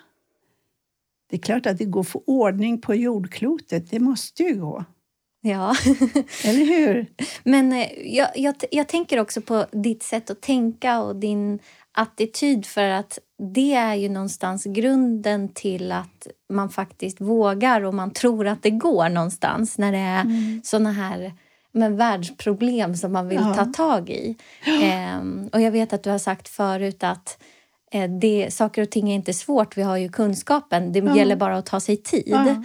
[1.30, 3.92] Det är klart att det går att få ordning på jordklotet.
[3.92, 4.86] Det måste ju gå.
[5.42, 5.76] Ja.
[6.44, 7.06] Eller hur?
[7.44, 11.60] Men eh, jag, jag, jag tänker också på ditt sätt att tänka och din
[11.92, 18.12] attityd för att det är ju någonstans grunden till att man faktiskt vågar och man
[18.12, 20.62] tror att det går någonstans när det är mm.
[20.64, 21.34] såna här
[21.72, 23.54] men, världsproblem som man vill ja.
[23.54, 24.36] ta tag i.
[24.66, 24.72] Ja.
[24.84, 27.44] Ehm, och jag vet att du har sagt förut att
[27.92, 30.92] eh, det, saker och ting är inte svårt, vi har ju kunskapen.
[30.92, 31.18] Det ja.
[31.18, 32.34] gäller bara att ta sig tid.
[32.34, 32.62] Eh,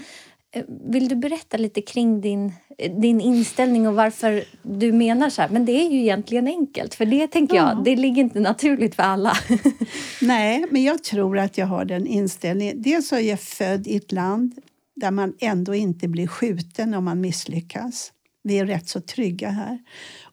[0.69, 2.53] vill du berätta lite kring din,
[3.01, 5.49] din inställning och varför du menar så här?
[5.49, 7.69] Men det är ju egentligen enkelt, för det tänker ja.
[7.69, 9.33] jag, det ligger inte naturligt för alla.
[10.23, 12.83] Nej, men jag tror att jag har den inställningen.
[12.83, 14.55] Dels är jag född i ett land
[14.97, 18.13] där man ändå inte blir skjuten om man misslyckas.
[18.43, 19.79] Vi är rätt så trygga här.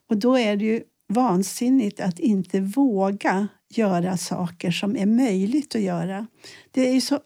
[0.08, 5.80] Och då är det ju vansinnigt att inte våga göra saker som är möjligt att
[5.80, 6.26] göra.
[6.70, 7.20] Det är ju så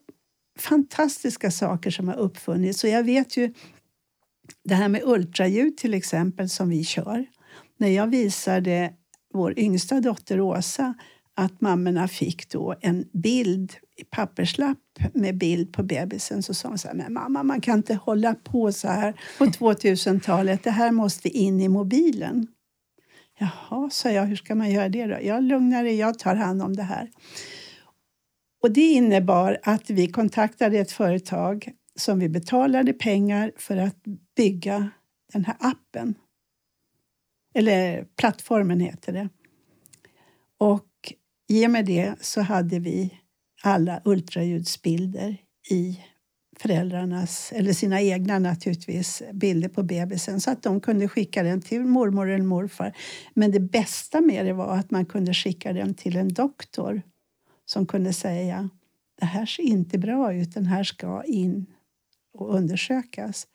[0.58, 2.80] fantastiska saker som har uppfunnits.
[2.80, 3.54] Så jag vet ju
[4.64, 7.26] det här med ultraljud till exempel som vi kör.
[7.78, 8.92] När jag visade
[9.34, 10.94] vår yngsta dotter Åsa
[11.34, 13.72] att mammorna fick då en bild,
[14.10, 14.78] papperslapp
[15.14, 18.34] med bild på bebisen så sa hon så här, men mamma man kan inte hålla
[18.34, 22.46] på så här på 2000-talet, det här måste in i mobilen.
[23.38, 25.18] Jaha, sa jag, hur ska man göra det då?
[25.22, 27.10] Jag lugnar dig, jag tar hand om det här.
[28.62, 33.96] Och det innebar att vi kontaktade ett företag som vi betalade pengar för att
[34.36, 34.90] bygga
[35.32, 36.14] den här appen.
[37.54, 39.28] Eller plattformen heter det.
[40.58, 40.86] Och
[41.48, 43.20] i och med det så hade vi
[43.62, 45.36] alla ultraljudsbilder
[45.70, 46.00] i
[46.58, 51.80] föräldrarnas, eller sina egna naturligtvis, bilder på bebisen så att de kunde skicka den till
[51.80, 52.96] mormor eller morfar.
[53.34, 57.02] Men det bästa med det var att man kunde skicka den till en doktor
[57.72, 58.70] som kunde säga
[59.20, 61.66] det här ser inte bra ut, den här ska in
[62.32, 63.46] och undersökas.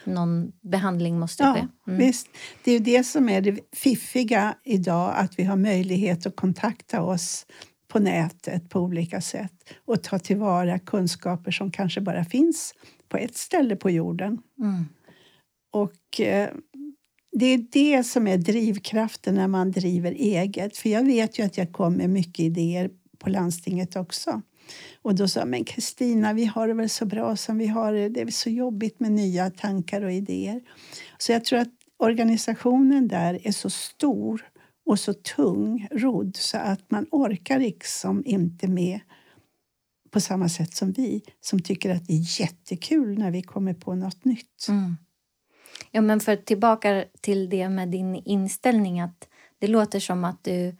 [0.04, 1.90] någon behandling måste ja, ske.
[1.90, 2.06] Mm.
[2.06, 2.28] Visst.
[2.64, 7.46] Det är det som är det fiffiga idag, att vi har möjlighet att kontakta oss
[7.88, 9.52] på nätet på olika sätt
[9.84, 12.74] och ta tillvara kunskaper som kanske bara finns
[13.08, 14.38] på ett ställe på jorden.
[14.58, 14.84] Mm.
[15.70, 16.48] Och eh,
[17.38, 20.76] det är det som är drivkraften när man driver eget.
[20.76, 24.42] För jag vet ju att jag kom med mycket idéer på landstinget också.
[25.02, 28.08] Och då sa men Kristina, vi har det väl så bra som vi har det.
[28.08, 30.60] Det är så jobbigt med nya tankar och idéer.
[31.18, 34.48] Så jag tror att organisationen där är så stor
[34.86, 39.00] och så tung rodd så att man orkar liksom inte med
[40.10, 43.94] på samma sätt som vi som tycker att det är jättekul när vi kommer på
[43.94, 44.66] något nytt.
[44.68, 44.96] Mm.
[45.90, 50.76] Ja, men för tillbaka till det med din inställning att det låter som att du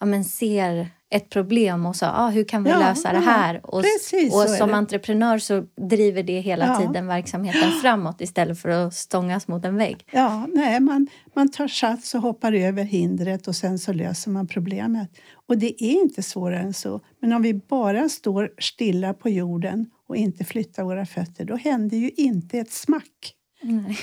[0.00, 3.60] ja, men ser ett problem och så, ah, hur kan vi ja, lösa det här?
[3.66, 6.78] och, precis, och som entreprenör så driver det hela ja.
[6.78, 10.06] tiden verksamheten framåt istället för att stångas mot en vägg.
[10.10, 14.46] Ja, nej, man, man tar sats och hoppar över hindret och sen så löser man
[14.46, 15.10] problemet.
[15.46, 17.00] Och det är inte svårare än så.
[17.20, 21.96] Men om vi bara står stilla på jorden och inte flyttar våra fötter, då händer
[21.96, 23.34] ju inte ett smack.
[23.64, 23.98] Nej.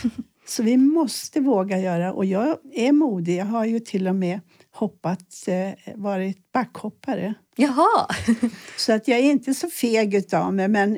[0.45, 3.36] Så vi måste våga göra, och jag är modig.
[3.36, 4.39] Jag har ju till och med
[4.71, 7.34] hoppat, eh, varit backhoppare.
[7.56, 8.08] Jaha!
[8.78, 10.97] Så att jag är inte så feg utav mig, men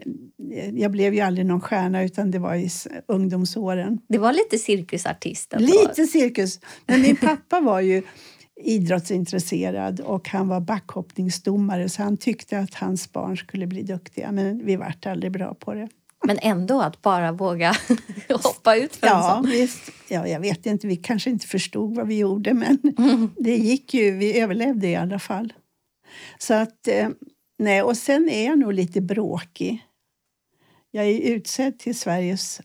[0.54, 2.70] eh, jag blev ju aldrig någon stjärna utan det var i
[3.08, 4.00] ungdomsåren.
[4.10, 5.54] Det var lite cirkusartist?
[5.58, 6.60] Lite cirkus!
[6.86, 8.04] Men min pappa var ju
[8.64, 14.66] idrottsintresserad och han var backhoppningsdomare så han tyckte att hans barn skulle bli duktiga, men
[14.66, 15.90] vi vart aldrig bra på det.
[16.28, 17.76] Men ändå att bara våga
[18.44, 19.52] hoppa ut för ja, en sån.
[19.52, 19.92] Visst.
[20.08, 23.32] Ja, jag vet inte, vi kanske inte förstod vad vi gjorde men mm.
[23.40, 25.54] det gick ju, vi överlevde i alla fall.
[26.38, 27.10] Så att, eh,
[27.60, 29.86] nej, och sen är jag nog lite bråkig.
[30.92, 32.62] Jag är utsedd till Sveriges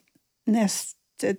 [0.46, 0.96] näst,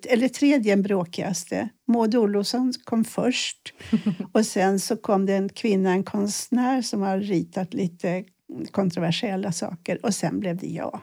[0.08, 1.70] eller tredje bråkigaste.
[1.88, 3.74] Maud Olofsson kom först
[4.32, 8.24] och sen så kom det en kvinna, en konstnär som har ritat lite
[8.72, 11.02] kontroversiella saker och sen blev det jag.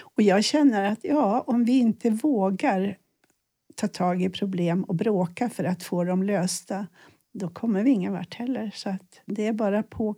[0.00, 2.96] Och jag känner att ja, om vi inte vågar
[3.74, 6.86] ta tag i problem och bråka för att få dem lösta,
[7.34, 8.70] då kommer vi ingen vart heller.
[8.74, 10.14] Så att det är bara på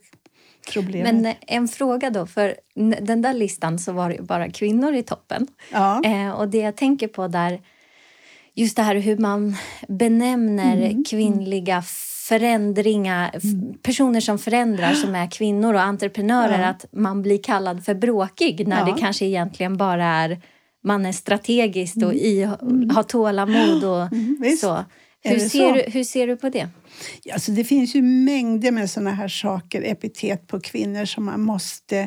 [0.72, 1.14] problemet.
[1.14, 2.54] Men eh, en fråga då, för
[3.00, 5.46] den där listan så var det bara kvinnor i toppen.
[5.72, 6.04] Ja.
[6.04, 7.60] Eh, och det jag tänker på där,
[8.54, 9.56] just det här hur man
[9.88, 11.04] benämner mm.
[11.04, 11.82] kvinnliga
[12.28, 13.74] förändringar, mm.
[13.82, 16.66] personer som förändrar som är kvinnor och entreprenörer ja.
[16.66, 18.94] att man blir kallad för bråkig när ja.
[18.94, 20.40] det kanske egentligen bara är
[20.84, 22.16] man är strategiskt och mm.
[22.16, 22.90] i, mm.
[22.90, 24.84] har tålamod och mm, så.
[25.24, 25.74] Hur ser, så?
[25.74, 26.68] Du, hur ser du på det?
[27.32, 31.98] Alltså det finns ju mängder med såna här saker, epitet på kvinnor som man måste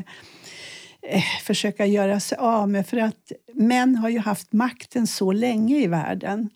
[1.10, 2.88] eh, försöka göra sig av med.
[2.88, 6.50] För att män har ju haft makten så länge i världen.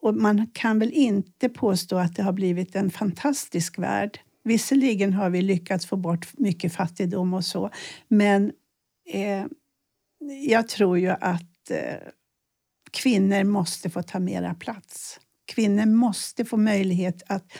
[0.00, 4.20] Och man kan väl inte påstå att det har blivit en fantastisk värld.
[4.44, 7.70] Visserligen har vi lyckats få bort mycket fattigdom och så,
[8.08, 8.52] men
[9.12, 9.44] eh,
[10.46, 12.08] jag tror ju att eh,
[12.90, 15.20] kvinnor måste få ta mera plats.
[15.46, 17.52] Kvinnor måste få möjlighet att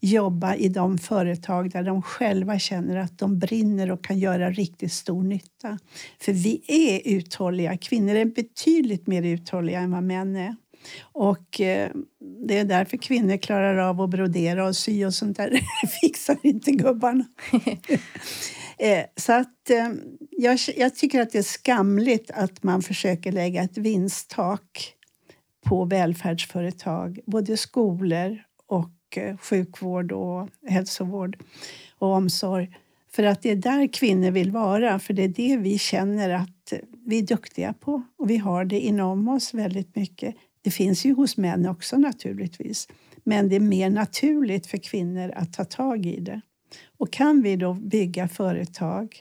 [0.00, 4.92] jobba i de företag där de själva känner att de brinner och kan göra riktigt
[4.92, 5.78] stor nytta.
[6.20, 7.76] För vi är uthålliga.
[7.76, 10.56] Kvinnor är betydligt mer uthålliga än vad män är.
[11.00, 11.90] Och eh,
[12.46, 15.50] det är därför kvinnor klarar av att brodera och sy och sånt där.
[15.50, 17.24] Det fixar inte gubbarna.
[18.78, 19.88] eh, så att eh,
[20.30, 24.92] jag, jag, tycker att det är skamligt att man försöker lägga ett vinsttak
[25.64, 31.38] på välfärdsföretag, både skolor och eh, sjukvård och hälsovård
[31.98, 32.76] och omsorg.
[33.12, 36.72] För att det är där kvinnor vill vara, för det är det vi känner att
[37.06, 40.34] vi är duktiga på och vi har det inom oss väldigt mycket.
[40.66, 42.88] Det finns ju hos män också naturligtvis.
[43.24, 46.40] Men det är mer naturligt för kvinnor att ta tag i det.
[46.96, 49.16] Och kan vi då bygga företag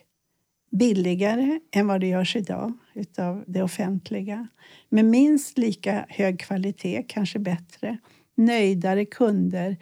[0.71, 4.47] billigare än vad det görs idag utav det offentliga
[4.89, 7.97] med minst lika hög kvalitet, kanske bättre,
[8.35, 9.77] nöjdare kunder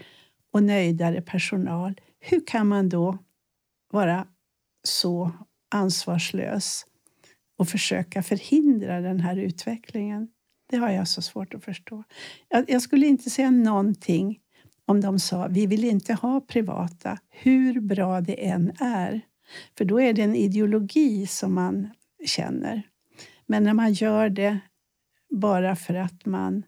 [0.51, 2.01] och nöjdare personal.
[2.19, 3.17] Hur kan man då
[3.91, 4.27] vara
[4.83, 5.31] så
[5.71, 6.85] ansvarslös
[7.57, 10.32] och försöka förhindra den här utvecklingen?
[10.73, 12.03] Det har jag så svårt att förstå.
[12.49, 14.39] Jag, jag skulle inte säga någonting
[14.85, 19.21] om de sa vi vill inte ha privata, hur bra det än är.
[19.77, 21.89] För då är det en ideologi som man
[22.25, 22.81] känner.
[23.45, 24.59] Men när man gör det
[25.29, 26.63] bara för att man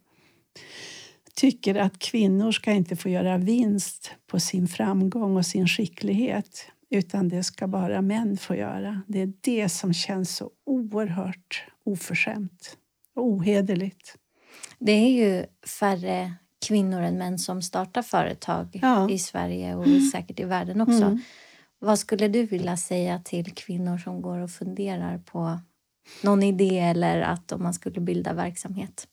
[1.35, 7.29] tycker att kvinnor ska inte få göra vinst på sin framgång och sin skicklighet utan
[7.29, 9.01] det ska bara män få göra.
[9.07, 12.77] Det är det som känns så oerhört oförskämt
[13.15, 14.15] ohederligt.
[14.79, 15.45] Det är ju
[15.79, 16.33] färre
[16.67, 19.09] kvinnor än män som startar företag ja.
[19.09, 21.03] i Sverige och säkert i världen också.
[21.03, 21.21] Mm.
[21.79, 25.59] Vad skulle du vilja säga till kvinnor som går och funderar på
[26.21, 29.07] någon idé eller att om man skulle bilda verksamhet?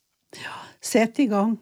[0.45, 0.51] Ja,
[0.81, 1.59] sätt igång.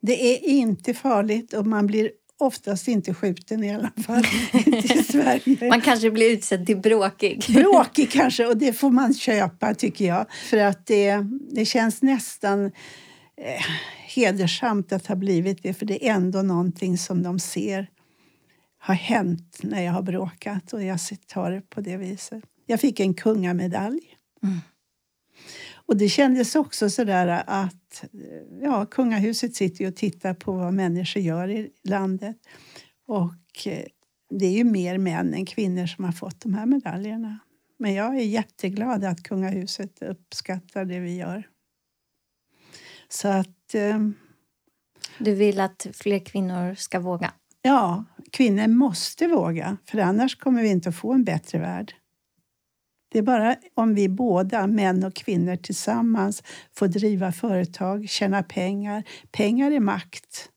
[0.00, 4.24] Det är inte farligt och man blir oftast inte skjuten i alla fall.
[4.66, 5.68] i Sverige.
[5.68, 7.44] Man kanske blir utsedd till bråkig.
[7.54, 10.26] bråkig kanske, och det får man köpa tycker jag.
[10.50, 13.64] För att det, det känns nästan eh,
[14.06, 17.90] hedersamt att ha blivit det för det är ändå någonting som de ser
[18.80, 22.44] har hänt när jag har bråkat och jag tar det på det viset.
[22.66, 24.00] Jag fick en kungamedalj.
[24.42, 24.60] Mm.
[25.88, 28.04] Och det kändes också sådär att
[28.62, 32.36] ja, kungahuset sitter och tittar på vad människor gör i landet.
[33.06, 33.84] Och eh,
[34.30, 37.38] det är ju mer män än kvinnor som har fått de här medaljerna.
[37.78, 41.48] Men jag är jätteglad att kungahuset uppskattar det vi gör.
[43.08, 43.74] Så att...
[43.74, 43.98] Eh,
[45.18, 47.32] du vill att fler kvinnor ska våga?
[47.62, 51.94] Ja, kvinnor måste våga, för annars kommer vi inte att få en bättre värld.
[53.08, 56.42] Det är bara om vi båda, män och kvinnor tillsammans,
[56.72, 59.02] får driva företag, tjäna pengar.
[59.30, 60.50] Pengar är makt.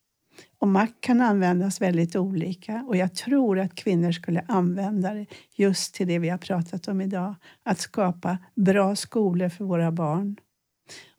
[0.59, 2.85] Och makt kan användas väldigt olika.
[2.87, 5.25] Och jag tror att kvinnor skulle använda det
[5.55, 7.35] just till det vi har pratat om idag.
[7.63, 10.37] Att skapa bra skolor för våra barn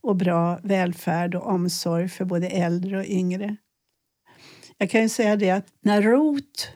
[0.00, 3.56] och bra välfärd och omsorg för både äldre och yngre.
[4.78, 6.70] Jag kan ju säga det att när ROT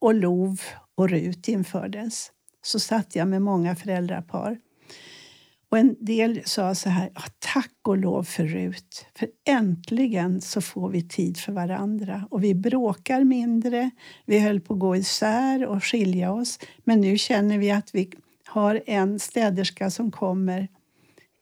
[0.00, 0.60] och LOV
[0.94, 2.32] och RUT infördes
[2.62, 4.58] så satt jag med många föräldrapar.
[5.70, 10.90] Och en del sa så här, tack och lov för Rut, för äntligen så får
[10.90, 13.90] vi tid för varandra och vi bråkar mindre.
[14.26, 18.10] Vi höll på att gå isär och skilja oss, men nu känner vi att vi
[18.46, 20.68] har en städerska som kommer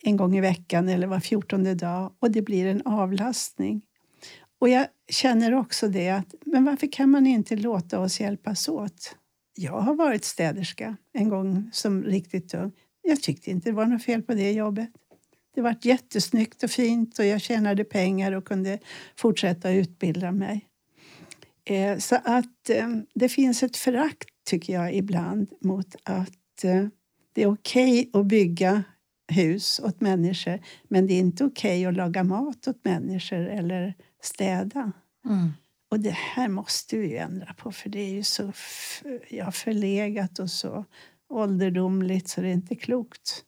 [0.02, 3.82] en gång i veckan eller var fjortonde dag och det blir en avlastning.
[4.60, 9.16] Och jag känner också det att, men varför kan man inte låta oss hjälpas åt?
[9.60, 12.72] Jag har varit städerska en gång som riktigt tung.
[13.02, 14.90] Jag tyckte inte det var något fel på det jobbet.
[15.54, 18.78] Det var jättesnyggt och fint och jag tjänade pengar och kunde
[19.16, 20.68] fortsätta utbilda mig.
[21.64, 26.86] Eh, så att eh, det finns ett förakt, tycker jag, ibland mot att eh,
[27.32, 28.84] det är okej okay att bygga
[29.28, 33.94] hus åt människor men det är inte okej okay att laga mat åt människor eller
[34.22, 34.92] städa.
[35.26, 35.52] Mm.
[35.90, 38.52] Och det här måste vi ändra på för det är ju så
[39.28, 40.84] ja, förlegat och så
[41.28, 43.44] ålderdomligt så det är inte klokt.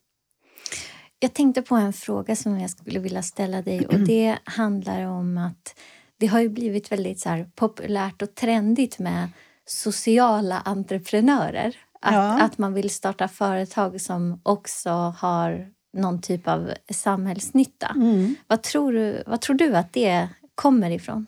[1.18, 5.38] Jag tänkte på en fråga som jag skulle vilja ställa dig och det handlar om
[5.38, 5.78] att
[6.16, 9.28] det har ju blivit väldigt så populärt och trendigt med
[9.64, 11.76] sociala entreprenörer.
[12.02, 12.40] Att, ja.
[12.40, 17.86] att man vill starta företag som också har någon typ av samhällsnytta.
[17.86, 18.34] Mm.
[18.46, 21.26] Vad, tror du, vad tror du att det kommer ifrån?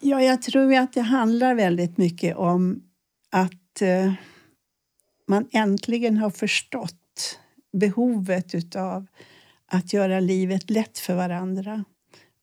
[0.00, 2.82] Ja, jag tror att det handlar väldigt mycket om
[3.30, 4.12] att eh,
[5.26, 7.40] man äntligen har förstått
[7.72, 9.06] behovet utav
[9.66, 11.84] att göra livet lätt för varandra.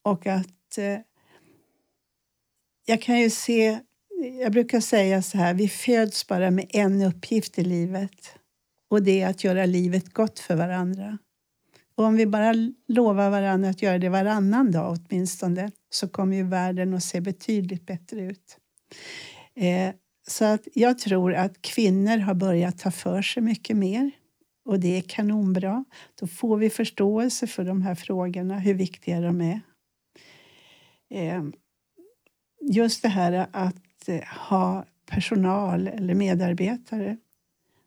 [0.02, 0.78] Och att...
[0.78, 0.98] Eh,
[2.86, 3.78] jag kan ju se...
[4.40, 8.34] Jag brukar säga så här, vi föds bara med en uppgift i livet.
[8.88, 11.18] Och det är att göra livet gott för varandra.
[11.94, 12.54] Och om vi bara
[12.88, 17.86] lovar varandra att göra det varannan dag åtminstone så kommer ju världen att se betydligt
[17.86, 18.58] bättre ut.
[19.54, 19.94] Eh,
[20.28, 24.10] så att jag tror att kvinnor har börjat ta för sig mycket mer
[24.64, 25.84] och det är kanonbra.
[26.20, 29.60] Då får vi förståelse för de här frågorna, hur viktiga de är.
[31.10, 31.42] Eh,
[32.60, 37.16] just det här att eh, ha personal eller medarbetare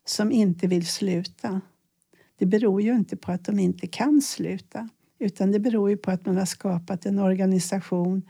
[0.06, 1.62] som inte vill sluta
[2.38, 6.12] det beror ju inte på att de inte kan sluta utan det beror ju på
[6.12, 8.22] att man har skapat en organisation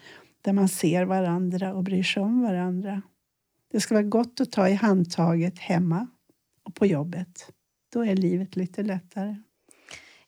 [0.42, 3.02] där man ser varandra och bryr sig om varandra.
[3.72, 6.08] Det ska vara gott att ta i handtaget hemma
[6.64, 7.52] och på jobbet.
[7.94, 9.36] Då är livet lite lättare.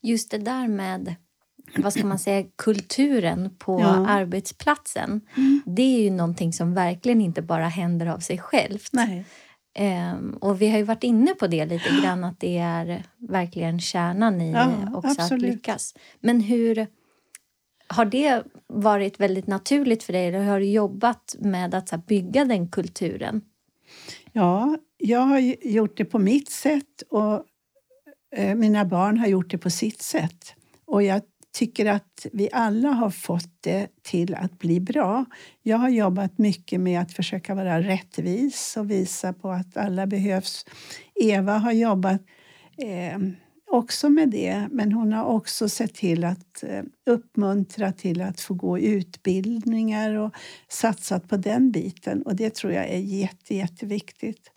[0.01, 1.15] Just det där med
[1.75, 4.07] vad ska man säga, kulturen på ja.
[4.07, 5.21] arbetsplatsen.
[5.37, 5.61] Mm.
[5.65, 8.89] Det är ju någonting som verkligen inte bara händer av sig självt.
[8.93, 9.25] Nej.
[9.79, 13.79] Um, och vi har ju varit inne på det lite grann, att det är verkligen
[13.79, 15.43] kärnan i ja, också absolut.
[15.43, 15.95] att lyckas.
[16.19, 16.87] Men hur
[17.87, 20.27] har det varit väldigt naturligt för dig?
[20.27, 23.41] Eller har du jobbat med att bygga den kulturen?
[24.31, 27.43] Ja, jag har gjort det på mitt sätt och
[28.35, 30.53] eh, mina barn har gjort det på sitt sätt.
[30.85, 31.21] Och jag
[31.57, 35.25] tycker att vi alla har fått det till att bli bra.
[35.63, 40.65] Jag har jobbat mycket med att försöka vara rättvis och visa på att alla behövs.
[41.15, 42.21] Eva har jobbat
[42.77, 43.19] eh,
[43.71, 48.53] också med det, men hon har också sett till att eh, uppmuntra till att få
[48.53, 50.33] gå utbildningar och
[50.67, 52.21] satsat på den biten.
[52.21, 54.51] Och det tror jag är jätte, jätteviktigt.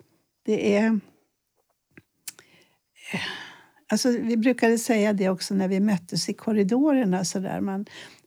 [0.45, 0.99] Det är...
[3.13, 3.21] Eh,
[3.91, 7.25] alltså, vi brukade säga det också när vi möttes i korridorerna.
[7.25, 7.61] Så där.
[7.61, 7.85] Man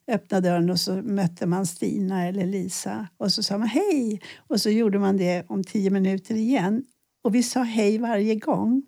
[0.08, 3.08] öppnade dörren och så mötte man Stina eller Lisa.
[3.16, 4.20] Och så sa man hej!
[4.36, 6.84] Och så gjorde man det om tio minuter igen.
[7.24, 8.82] Och vi sa hej varje gång.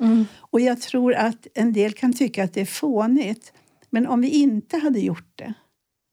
[0.00, 0.24] Mm.
[0.38, 3.52] Och jag tror att en del kan tycka att det är fånigt.
[3.90, 5.54] Men om vi inte hade gjort det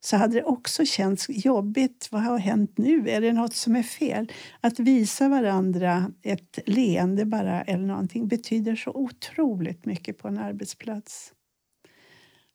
[0.04, 2.08] så hade det också känts jobbigt.
[2.12, 3.10] Vad har hänt nu?
[3.10, 4.32] Är det något som är fel?
[4.62, 11.34] Att visa varandra ett leende bara eller någonting betyder så otroligt mycket på en arbetsplats.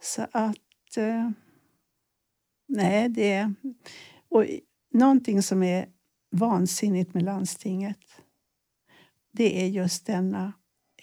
[0.03, 0.97] Så att...
[0.97, 1.31] Eh,
[2.69, 3.55] nej, det är...
[4.29, 4.45] Och
[4.93, 5.89] någonting som är
[6.31, 8.01] vansinnigt med landstinget
[9.37, 10.53] det är just denna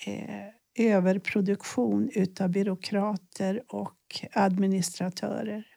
[0.05, 5.67] eh, överproduktion utav byråkrater och administratörer.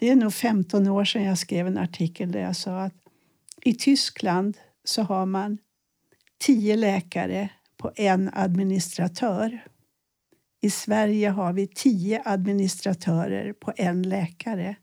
[0.00, 2.94] Det är nog 15 år sedan jag skrev en artikel där jag sa att
[3.62, 5.58] i Tyskland så har man
[6.38, 9.64] tio läkare på en administratör.
[10.62, 14.76] I Sverige har vi tio administratörer på en läkare.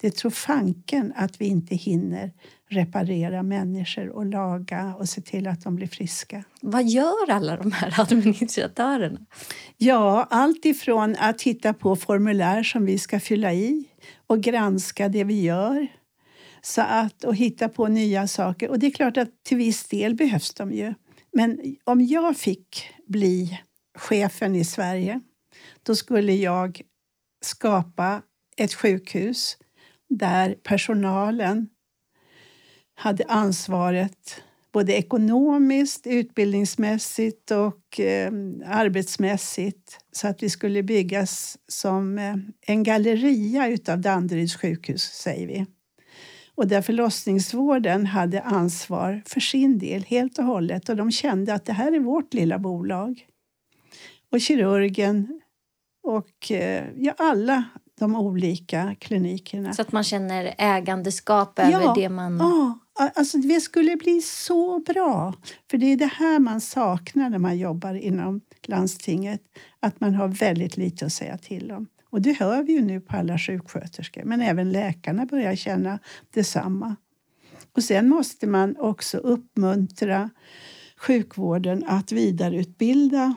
[0.00, 2.32] Det tror fanken att vi inte hinner
[2.68, 6.44] reparera människor och laga och se till att de blir friska.
[6.60, 9.26] Vad gör alla de här administratörerna?
[9.76, 13.84] Ja, allt ifrån att hitta på formulär som vi ska fylla i
[14.26, 15.88] och granska det vi gör
[16.62, 18.68] så att, och hitta på nya saker.
[18.68, 20.94] Och det är klart att till viss del behövs de ju.
[21.32, 23.60] Men om jag fick bli
[23.98, 25.20] chefen i Sverige
[25.82, 26.80] då skulle jag
[27.44, 28.22] skapa
[28.56, 29.56] ett sjukhus
[30.08, 31.68] där personalen
[32.94, 34.42] hade ansvaret
[34.76, 38.32] både ekonomiskt, utbildningsmässigt och eh,
[38.66, 42.34] arbetsmässigt så att vi skulle byggas som eh,
[42.66, 45.66] en galleria utav Danderyds sjukhus, säger vi.
[46.54, 51.64] Och där förlossningsvården hade ansvar för sin del helt och hållet och de kände att
[51.64, 53.26] det här är vårt lilla bolag.
[54.32, 55.40] Och kirurgen
[56.02, 57.64] och eh, ja, alla
[57.98, 59.72] de olika klinikerna.
[59.72, 62.36] Så att man känner ägandeskap över ja, det man...
[62.38, 65.34] Ja, alltså det skulle bli så bra.
[65.70, 69.40] För det är det här man saknar när man jobbar inom landstinget.
[69.80, 71.86] Att man har väldigt lite att säga till om.
[72.10, 74.24] Och det hör vi ju nu på alla sjuksköterskor.
[74.24, 75.98] Men även läkarna börjar känna
[76.34, 76.96] detsamma.
[77.72, 80.30] Och sen måste man också uppmuntra
[80.96, 83.34] sjukvården att vidareutbilda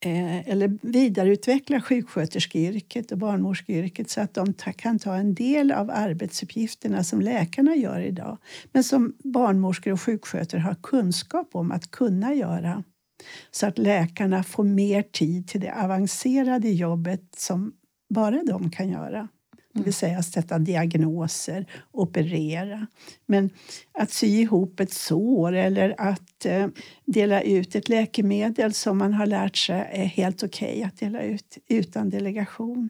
[0.00, 7.04] Eh, eller vidareutveckla sjuksköterskeyrket och barnmorskeyrket så att de kan ta en del av arbetsuppgifterna
[7.04, 8.38] som läkarna gör idag
[8.72, 12.84] men som barnmorskor och sjuksköterskor har kunskap om att kunna göra.
[13.50, 17.72] Så att läkarna får mer tid till det avancerade jobbet som
[18.14, 19.28] bara de kan göra.
[19.72, 22.86] Det vill säga sätta diagnoser, operera.
[23.26, 23.50] Men
[23.92, 26.68] att sy ihop ett sår eller att eh,
[27.04, 31.22] dela ut ett läkemedel som man har lärt sig är helt okej okay att dela
[31.22, 32.88] ut utan delegation.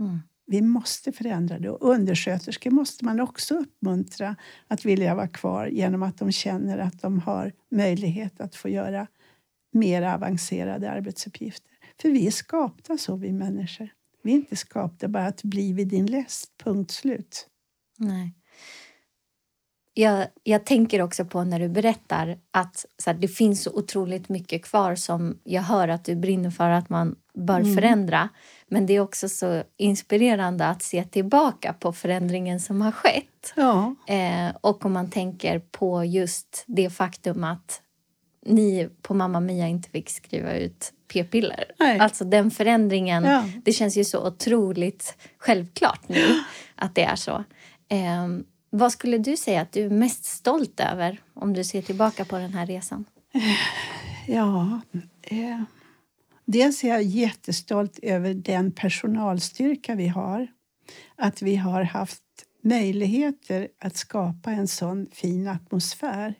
[0.00, 0.20] Mm.
[0.46, 1.70] Vi måste förändra det.
[1.70, 4.36] Och undersköterskor måste man också uppmuntra
[4.68, 9.06] att vilja vara kvar genom att de känner att de har möjlighet att få göra
[9.72, 11.72] mer avancerade arbetsuppgifter.
[12.00, 13.88] För vi är skapta så, vi människor.
[14.22, 17.48] Vi är inte skapade bara att bli vid din läst, punkt slut.
[17.98, 18.37] Nej.
[20.00, 24.28] Jag, jag tänker också på när du berättar att så här, det finns så otroligt
[24.28, 27.74] mycket kvar som jag hör att du brinner för att man bör mm.
[27.74, 28.28] förändra.
[28.68, 33.52] Men det är också så inspirerande att se tillbaka på förändringen som har skett.
[33.56, 33.94] Ja.
[34.06, 37.82] Eh, och om man tänker på just det faktum att
[38.46, 41.64] ni på Mamma Mia inte fick skriva ut p-piller.
[42.00, 43.44] Alltså den förändringen, ja.
[43.64, 46.24] det känns ju så otroligt självklart nu
[46.74, 47.44] att det är så.
[47.88, 48.28] Eh,
[48.70, 52.38] vad skulle du säga att du är mest stolt över om du ser tillbaka på
[52.38, 53.04] den här resan?
[53.34, 54.80] Eh, ja,
[55.22, 55.62] eh,
[56.44, 60.48] dels är jag jättestolt över den personalstyrka vi har.
[61.16, 62.22] Att vi har haft
[62.62, 66.34] möjligheter att skapa en sån fin atmosfär.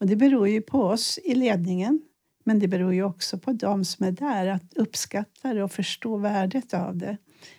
[0.00, 2.00] Och det beror ju på oss i ledningen
[2.44, 6.16] men det beror ju också på de som är där att uppskatta det och förstå
[6.16, 7.16] värdet av det.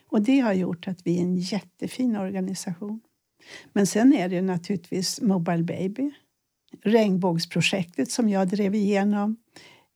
[0.10, 3.02] Och det har gjort att vi är en jättefin organisation.
[3.74, 6.12] Men sen är det naturligtvis Mobile Baby.
[6.84, 9.38] regnbågsprojektet som jag drev igenom.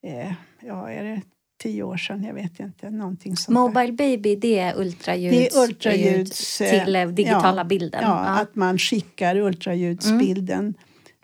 [0.07, 1.21] Eh, ja, är det
[1.63, 2.23] tio år sedan?
[2.23, 2.89] Jag vet inte.
[2.89, 8.01] Någonting sånt Mobile Baby, det är ultraljuds, det är ultraljuds till eh, digitala ja, bilden.
[8.03, 10.73] Ja, ja, att man skickar ultraljudsbilden mm.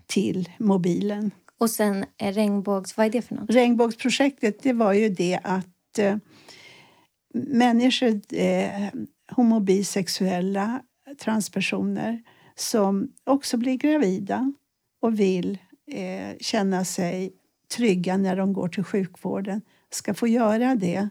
[0.07, 1.32] till mobilen.
[1.57, 2.97] Och sen regnbågs...
[2.97, 3.49] Vad är det för något?
[3.49, 6.17] Regnbågsprojektet det var ju det att eh,
[7.34, 8.89] människor, eh,
[9.32, 10.82] homo bisexuella,
[11.20, 12.24] transpersoner
[12.55, 14.53] som också blir gravida
[15.01, 15.57] och vill
[15.91, 17.34] eh, känna sig
[17.76, 21.09] trygga när de går till sjukvården ska få göra det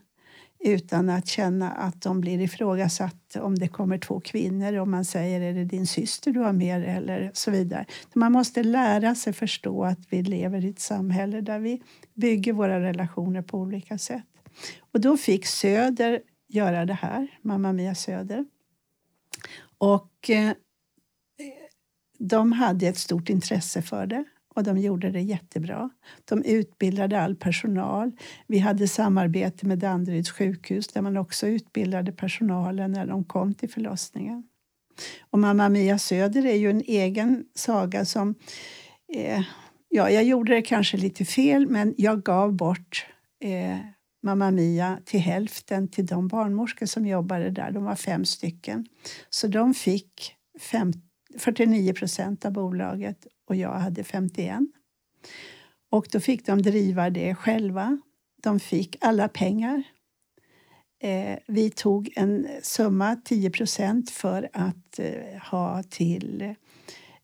[0.65, 5.41] utan att känna att de blir ifrågasatt om det kommer två kvinnor och man säger
[5.41, 7.87] är det din syster du har med eller så vidare.
[8.15, 11.83] Man måste lära sig förstå att vi lever i ett samhälle där vi
[12.15, 14.25] bygger våra relationer på olika sätt.
[14.93, 18.45] Och då fick Söder göra det här, Mamma Mia Söder.
[19.83, 20.53] Och eh,
[22.19, 24.25] de hade ett stort intresse för det
[24.55, 25.91] och de gjorde det jättebra.
[26.25, 28.13] De utbildade all personal.
[28.47, 33.71] Vi hade samarbete med Danderyds sjukhus där man också utbildade personalen när de kom till
[33.71, 34.45] förlossningen.
[35.31, 38.35] Och Mamma Mia Söder är ju en egen saga som...
[39.15, 39.43] Eh,
[39.89, 43.07] ja, jag gjorde det kanske lite fel, men jag gav bort
[43.41, 43.79] eh,
[44.23, 47.71] Mamma Mia till hälften till de barnmorskor som jobbade där.
[47.71, 48.87] De var fem stycken.
[49.31, 50.93] Så de fick fem,
[51.39, 54.61] 49 procent av bolaget och jag hade 51.
[55.91, 57.99] Och då fick de driva det själva.
[58.43, 59.83] De fick alla pengar.
[61.03, 66.55] Eh, vi tog en summa, 10 procent, för att eh, ha till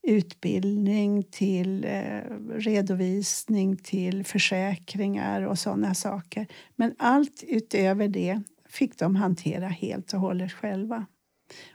[0.02, 2.20] utbildning, till eh,
[2.50, 6.46] redovisning, till försäkringar och sådana saker.
[6.76, 11.06] Men allt utöver det fick de hantera helt och hållet själva.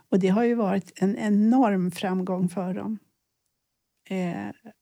[0.08, 2.98] Och det har ju varit en enorm framgång för dem.
[4.08, 4.72] Eh,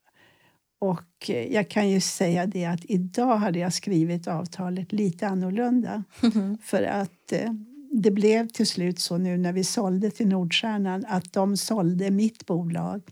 [0.80, 6.04] och jag kan ju säga det att idag hade jag skrivit avtalet lite annorlunda.
[6.22, 6.58] Mm.
[6.58, 7.52] För att eh,
[7.92, 12.46] det blev till slut så nu när vi sålde till Nordstjärnan att de sålde mitt
[12.46, 13.02] bolag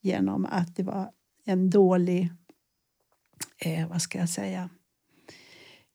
[0.00, 1.10] genom att det var
[1.44, 2.32] en dålig,
[3.58, 4.70] eh, vad ska jag säga,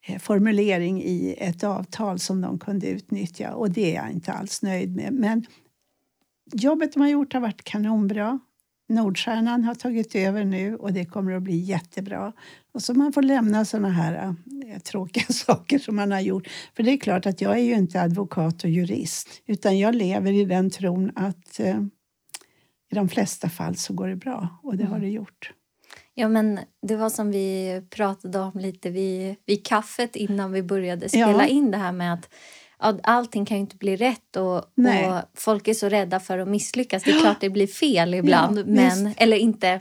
[0.08, 4.62] eh, formulering i ett avtal som de kunde utnyttja och det är jag inte alls
[4.62, 5.14] nöjd med.
[5.14, 5.46] Men
[6.54, 8.40] jobbet de har gjort har varit kanonbra.
[8.90, 12.34] Nordstjärnan har tagit över nu och det kommer att bli jättebra.
[12.74, 14.36] Och så man får lämna såna här
[14.68, 16.48] äh, tråkiga saker som man har gjort.
[16.76, 20.32] För det är klart att jag är ju inte advokat och jurist utan jag lever
[20.34, 21.78] i den tron att äh,
[22.92, 24.94] i de flesta fall så går det bra och det mm.
[24.94, 25.54] har det gjort.
[26.14, 31.10] Ja, men det var som vi pratade om lite vid, vid kaffet innan vi började
[31.10, 31.46] spela ja.
[31.48, 32.30] in det här med att
[32.78, 34.64] allting kan ju inte bli rätt och, och,
[35.34, 37.04] folk är så rädda för att misslyckas.
[37.04, 39.80] Det är klart det blir fel ibland, ja, men, eller inte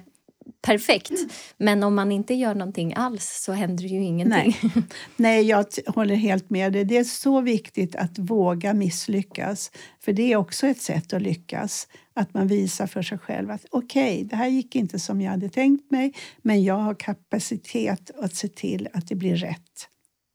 [0.63, 1.13] perfekt.
[1.57, 4.57] Men om man inte gör någonting alls så händer ju ingenting.
[4.63, 4.85] Nej,
[5.17, 6.85] Nej jag håller helt med dig.
[6.85, 9.71] Det är så viktigt att våga misslyckas.
[10.01, 11.89] För det är också ett sätt att lyckas.
[12.15, 15.31] Att man visar för sig själv att okej, okay, det här gick inte som jag
[15.31, 19.89] hade tänkt mig men jag har kapacitet att se till att det blir rätt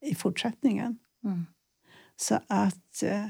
[0.06, 0.98] i fortsättningen.
[1.24, 1.46] Mm.
[2.22, 3.26] Så att, eh,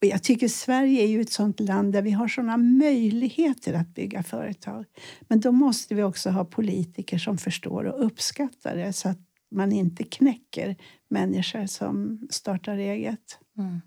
[0.00, 3.94] och jag tycker Sverige är ju ett sånt land där vi har såna möjligheter att
[3.94, 4.84] bygga företag.
[5.20, 9.18] Men då måste vi också ha politiker som förstår och uppskattar det så att
[9.50, 10.76] man inte knäcker
[11.10, 13.38] människor som startar eget.
[13.58, 13.80] Mm.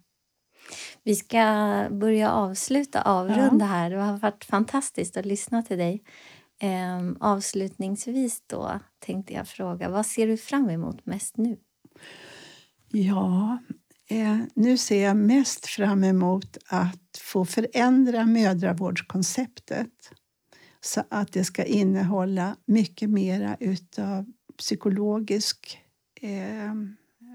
[1.04, 3.72] Vi ska börja avsluta, avrunda ja.
[3.72, 3.90] här.
[3.90, 6.04] Det har varit fantastiskt att lyssna till dig.
[6.60, 11.58] Ehm, avslutningsvis då tänkte jag fråga, vad ser du fram emot mest nu?
[12.92, 13.58] Ja,
[14.12, 19.90] Eh, nu ser jag mest fram emot att få förändra mödravårdskonceptet
[20.82, 24.26] så att det ska innehålla mycket mera utav
[24.58, 25.80] psykologisk
[26.22, 26.74] eh,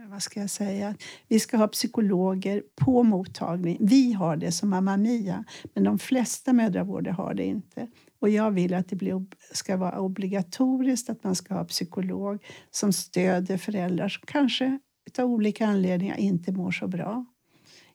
[0.09, 0.95] vad ska jag säga?
[1.29, 3.79] Vi ska ha psykologer på mottagning.
[3.81, 7.87] Vi har det som Mamma Mia, men de flesta mödravårdar har det inte.
[8.21, 12.93] Och jag vill att det blir, ska vara obligatoriskt att man ska ha psykolog som
[12.93, 14.79] stöder föräldrar som kanske
[15.19, 17.27] av olika anledningar inte mår så bra.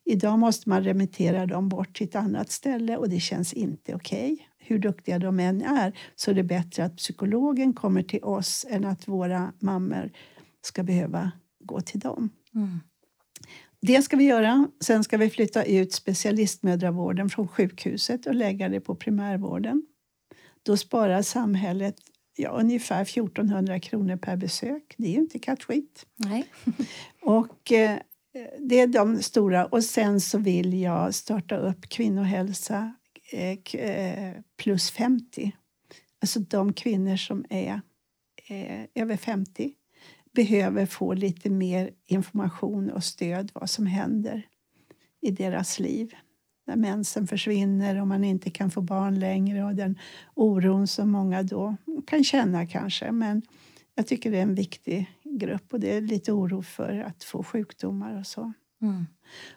[0.06, 4.34] Idag måste man remittera dem bort till ett annat ställe och det känns inte okej.
[4.34, 4.46] Okay.
[4.58, 8.86] Hur duktiga de än är så är det bättre att psykologen kommer till oss än
[8.86, 10.12] att våra mammor
[10.62, 11.32] ska behöva
[11.64, 12.30] gå till dem.
[12.56, 12.80] Mm.
[13.82, 14.68] Det ska vi göra.
[14.80, 19.84] Sen ska vi flytta ut specialistmödravården från sjukhuset och lägga det på primärvården.
[20.64, 21.96] Då sparar samhället
[22.36, 24.96] ja, ungefär 1400 kronor per besök.
[24.98, 26.06] Det är ju inte kattskit.
[26.16, 26.46] Nej.
[27.22, 28.00] och eh,
[28.60, 29.66] det är de stora.
[29.66, 32.94] Och sen så vill jag starta upp kvinnohälsa
[33.32, 35.52] eh, eh plus 50.
[36.22, 37.82] Alltså de kvinnor som är
[38.48, 39.74] är över 50
[40.34, 44.48] behöver få lite mer information och stöd vad som händer
[45.22, 46.16] i deras liv.
[46.72, 50.00] När mensen försvinner och man inte kan få barn längre och den
[50.34, 51.76] oron som många då
[52.08, 53.12] kan känna kanske.
[53.12, 53.42] Men
[53.96, 57.44] jag tycker det är en viktig grupp och det är lite oro för att få
[57.44, 58.54] sjukdomar och så.
[58.82, 59.06] Mm.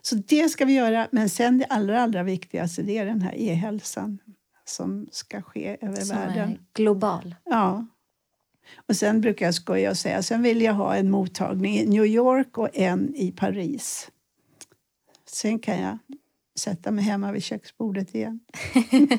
[0.02, 1.08] Så det ska vi göra.
[1.12, 4.18] Men sen det allra, allra viktigaste det är den här e-hälsan
[4.64, 6.50] som ska ske över Som världen.
[6.50, 7.34] är global.
[7.44, 7.86] Ja.
[8.88, 12.06] Och sen brukar jag skoja och säga sen vill jag ha en mottagning i New
[12.06, 14.10] York och en i Paris.
[15.26, 15.98] Sen kan jag
[16.58, 18.40] sätta mig hemma vid köksbordet igen.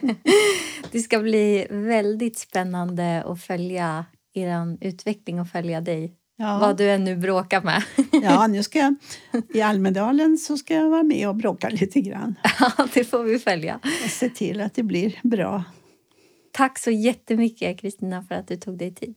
[0.92, 6.14] Det ska bli väldigt spännande att följa er utveckling och följa dig.
[6.38, 6.58] Ja.
[6.60, 7.84] Vad du än nu bråkar med.
[8.24, 8.96] Ja, nu ska jag,
[9.54, 13.40] I Almedalen så ska jag vara med och bråka lite grann Ja, det får vi
[13.40, 13.80] följa.
[14.04, 15.64] och se till att det blir bra.
[16.52, 19.16] Tack så jättemycket Kristina för att du tog dig tid.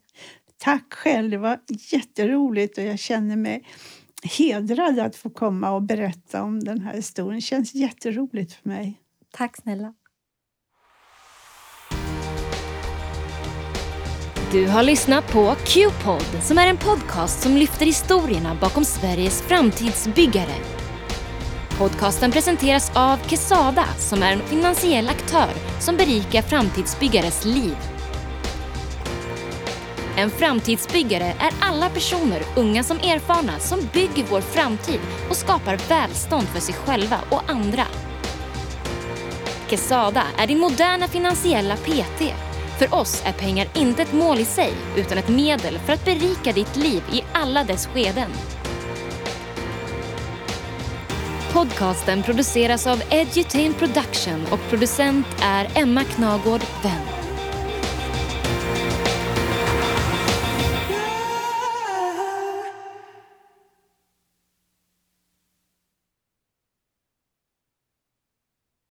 [0.59, 1.59] Tack själv, det var
[1.93, 3.65] jätteroligt och jag känner mig
[4.23, 7.35] hedrad att få komma och berätta om den här historien.
[7.35, 9.01] Det känns jätteroligt för mig.
[9.33, 9.95] Tack snälla.
[14.53, 20.55] Du har lyssnat på Q-pod som är en podcast som lyfter historierna bakom Sveriges framtidsbyggare.
[21.79, 27.98] Podcasten presenteras av Kesada som är en finansiell aktör som berikar framtidsbyggares liv.
[30.19, 35.01] En framtidsbyggare är alla personer, unga som erfarna, som bygger vår framtid
[35.31, 37.85] och skapar välstånd för sig själva och andra.
[39.71, 42.35] Kesada är din moderna finansiella PT.
[42.79, 46.53] För oss är pengar inte ett mål i sig, utan ett medel för att berika
[46.53, 48.31] ditt liv i alla dess skeden.
[51.53, 57.18] Podcasten produceras av Edutain Production och producent är Emma Knagård Wendt.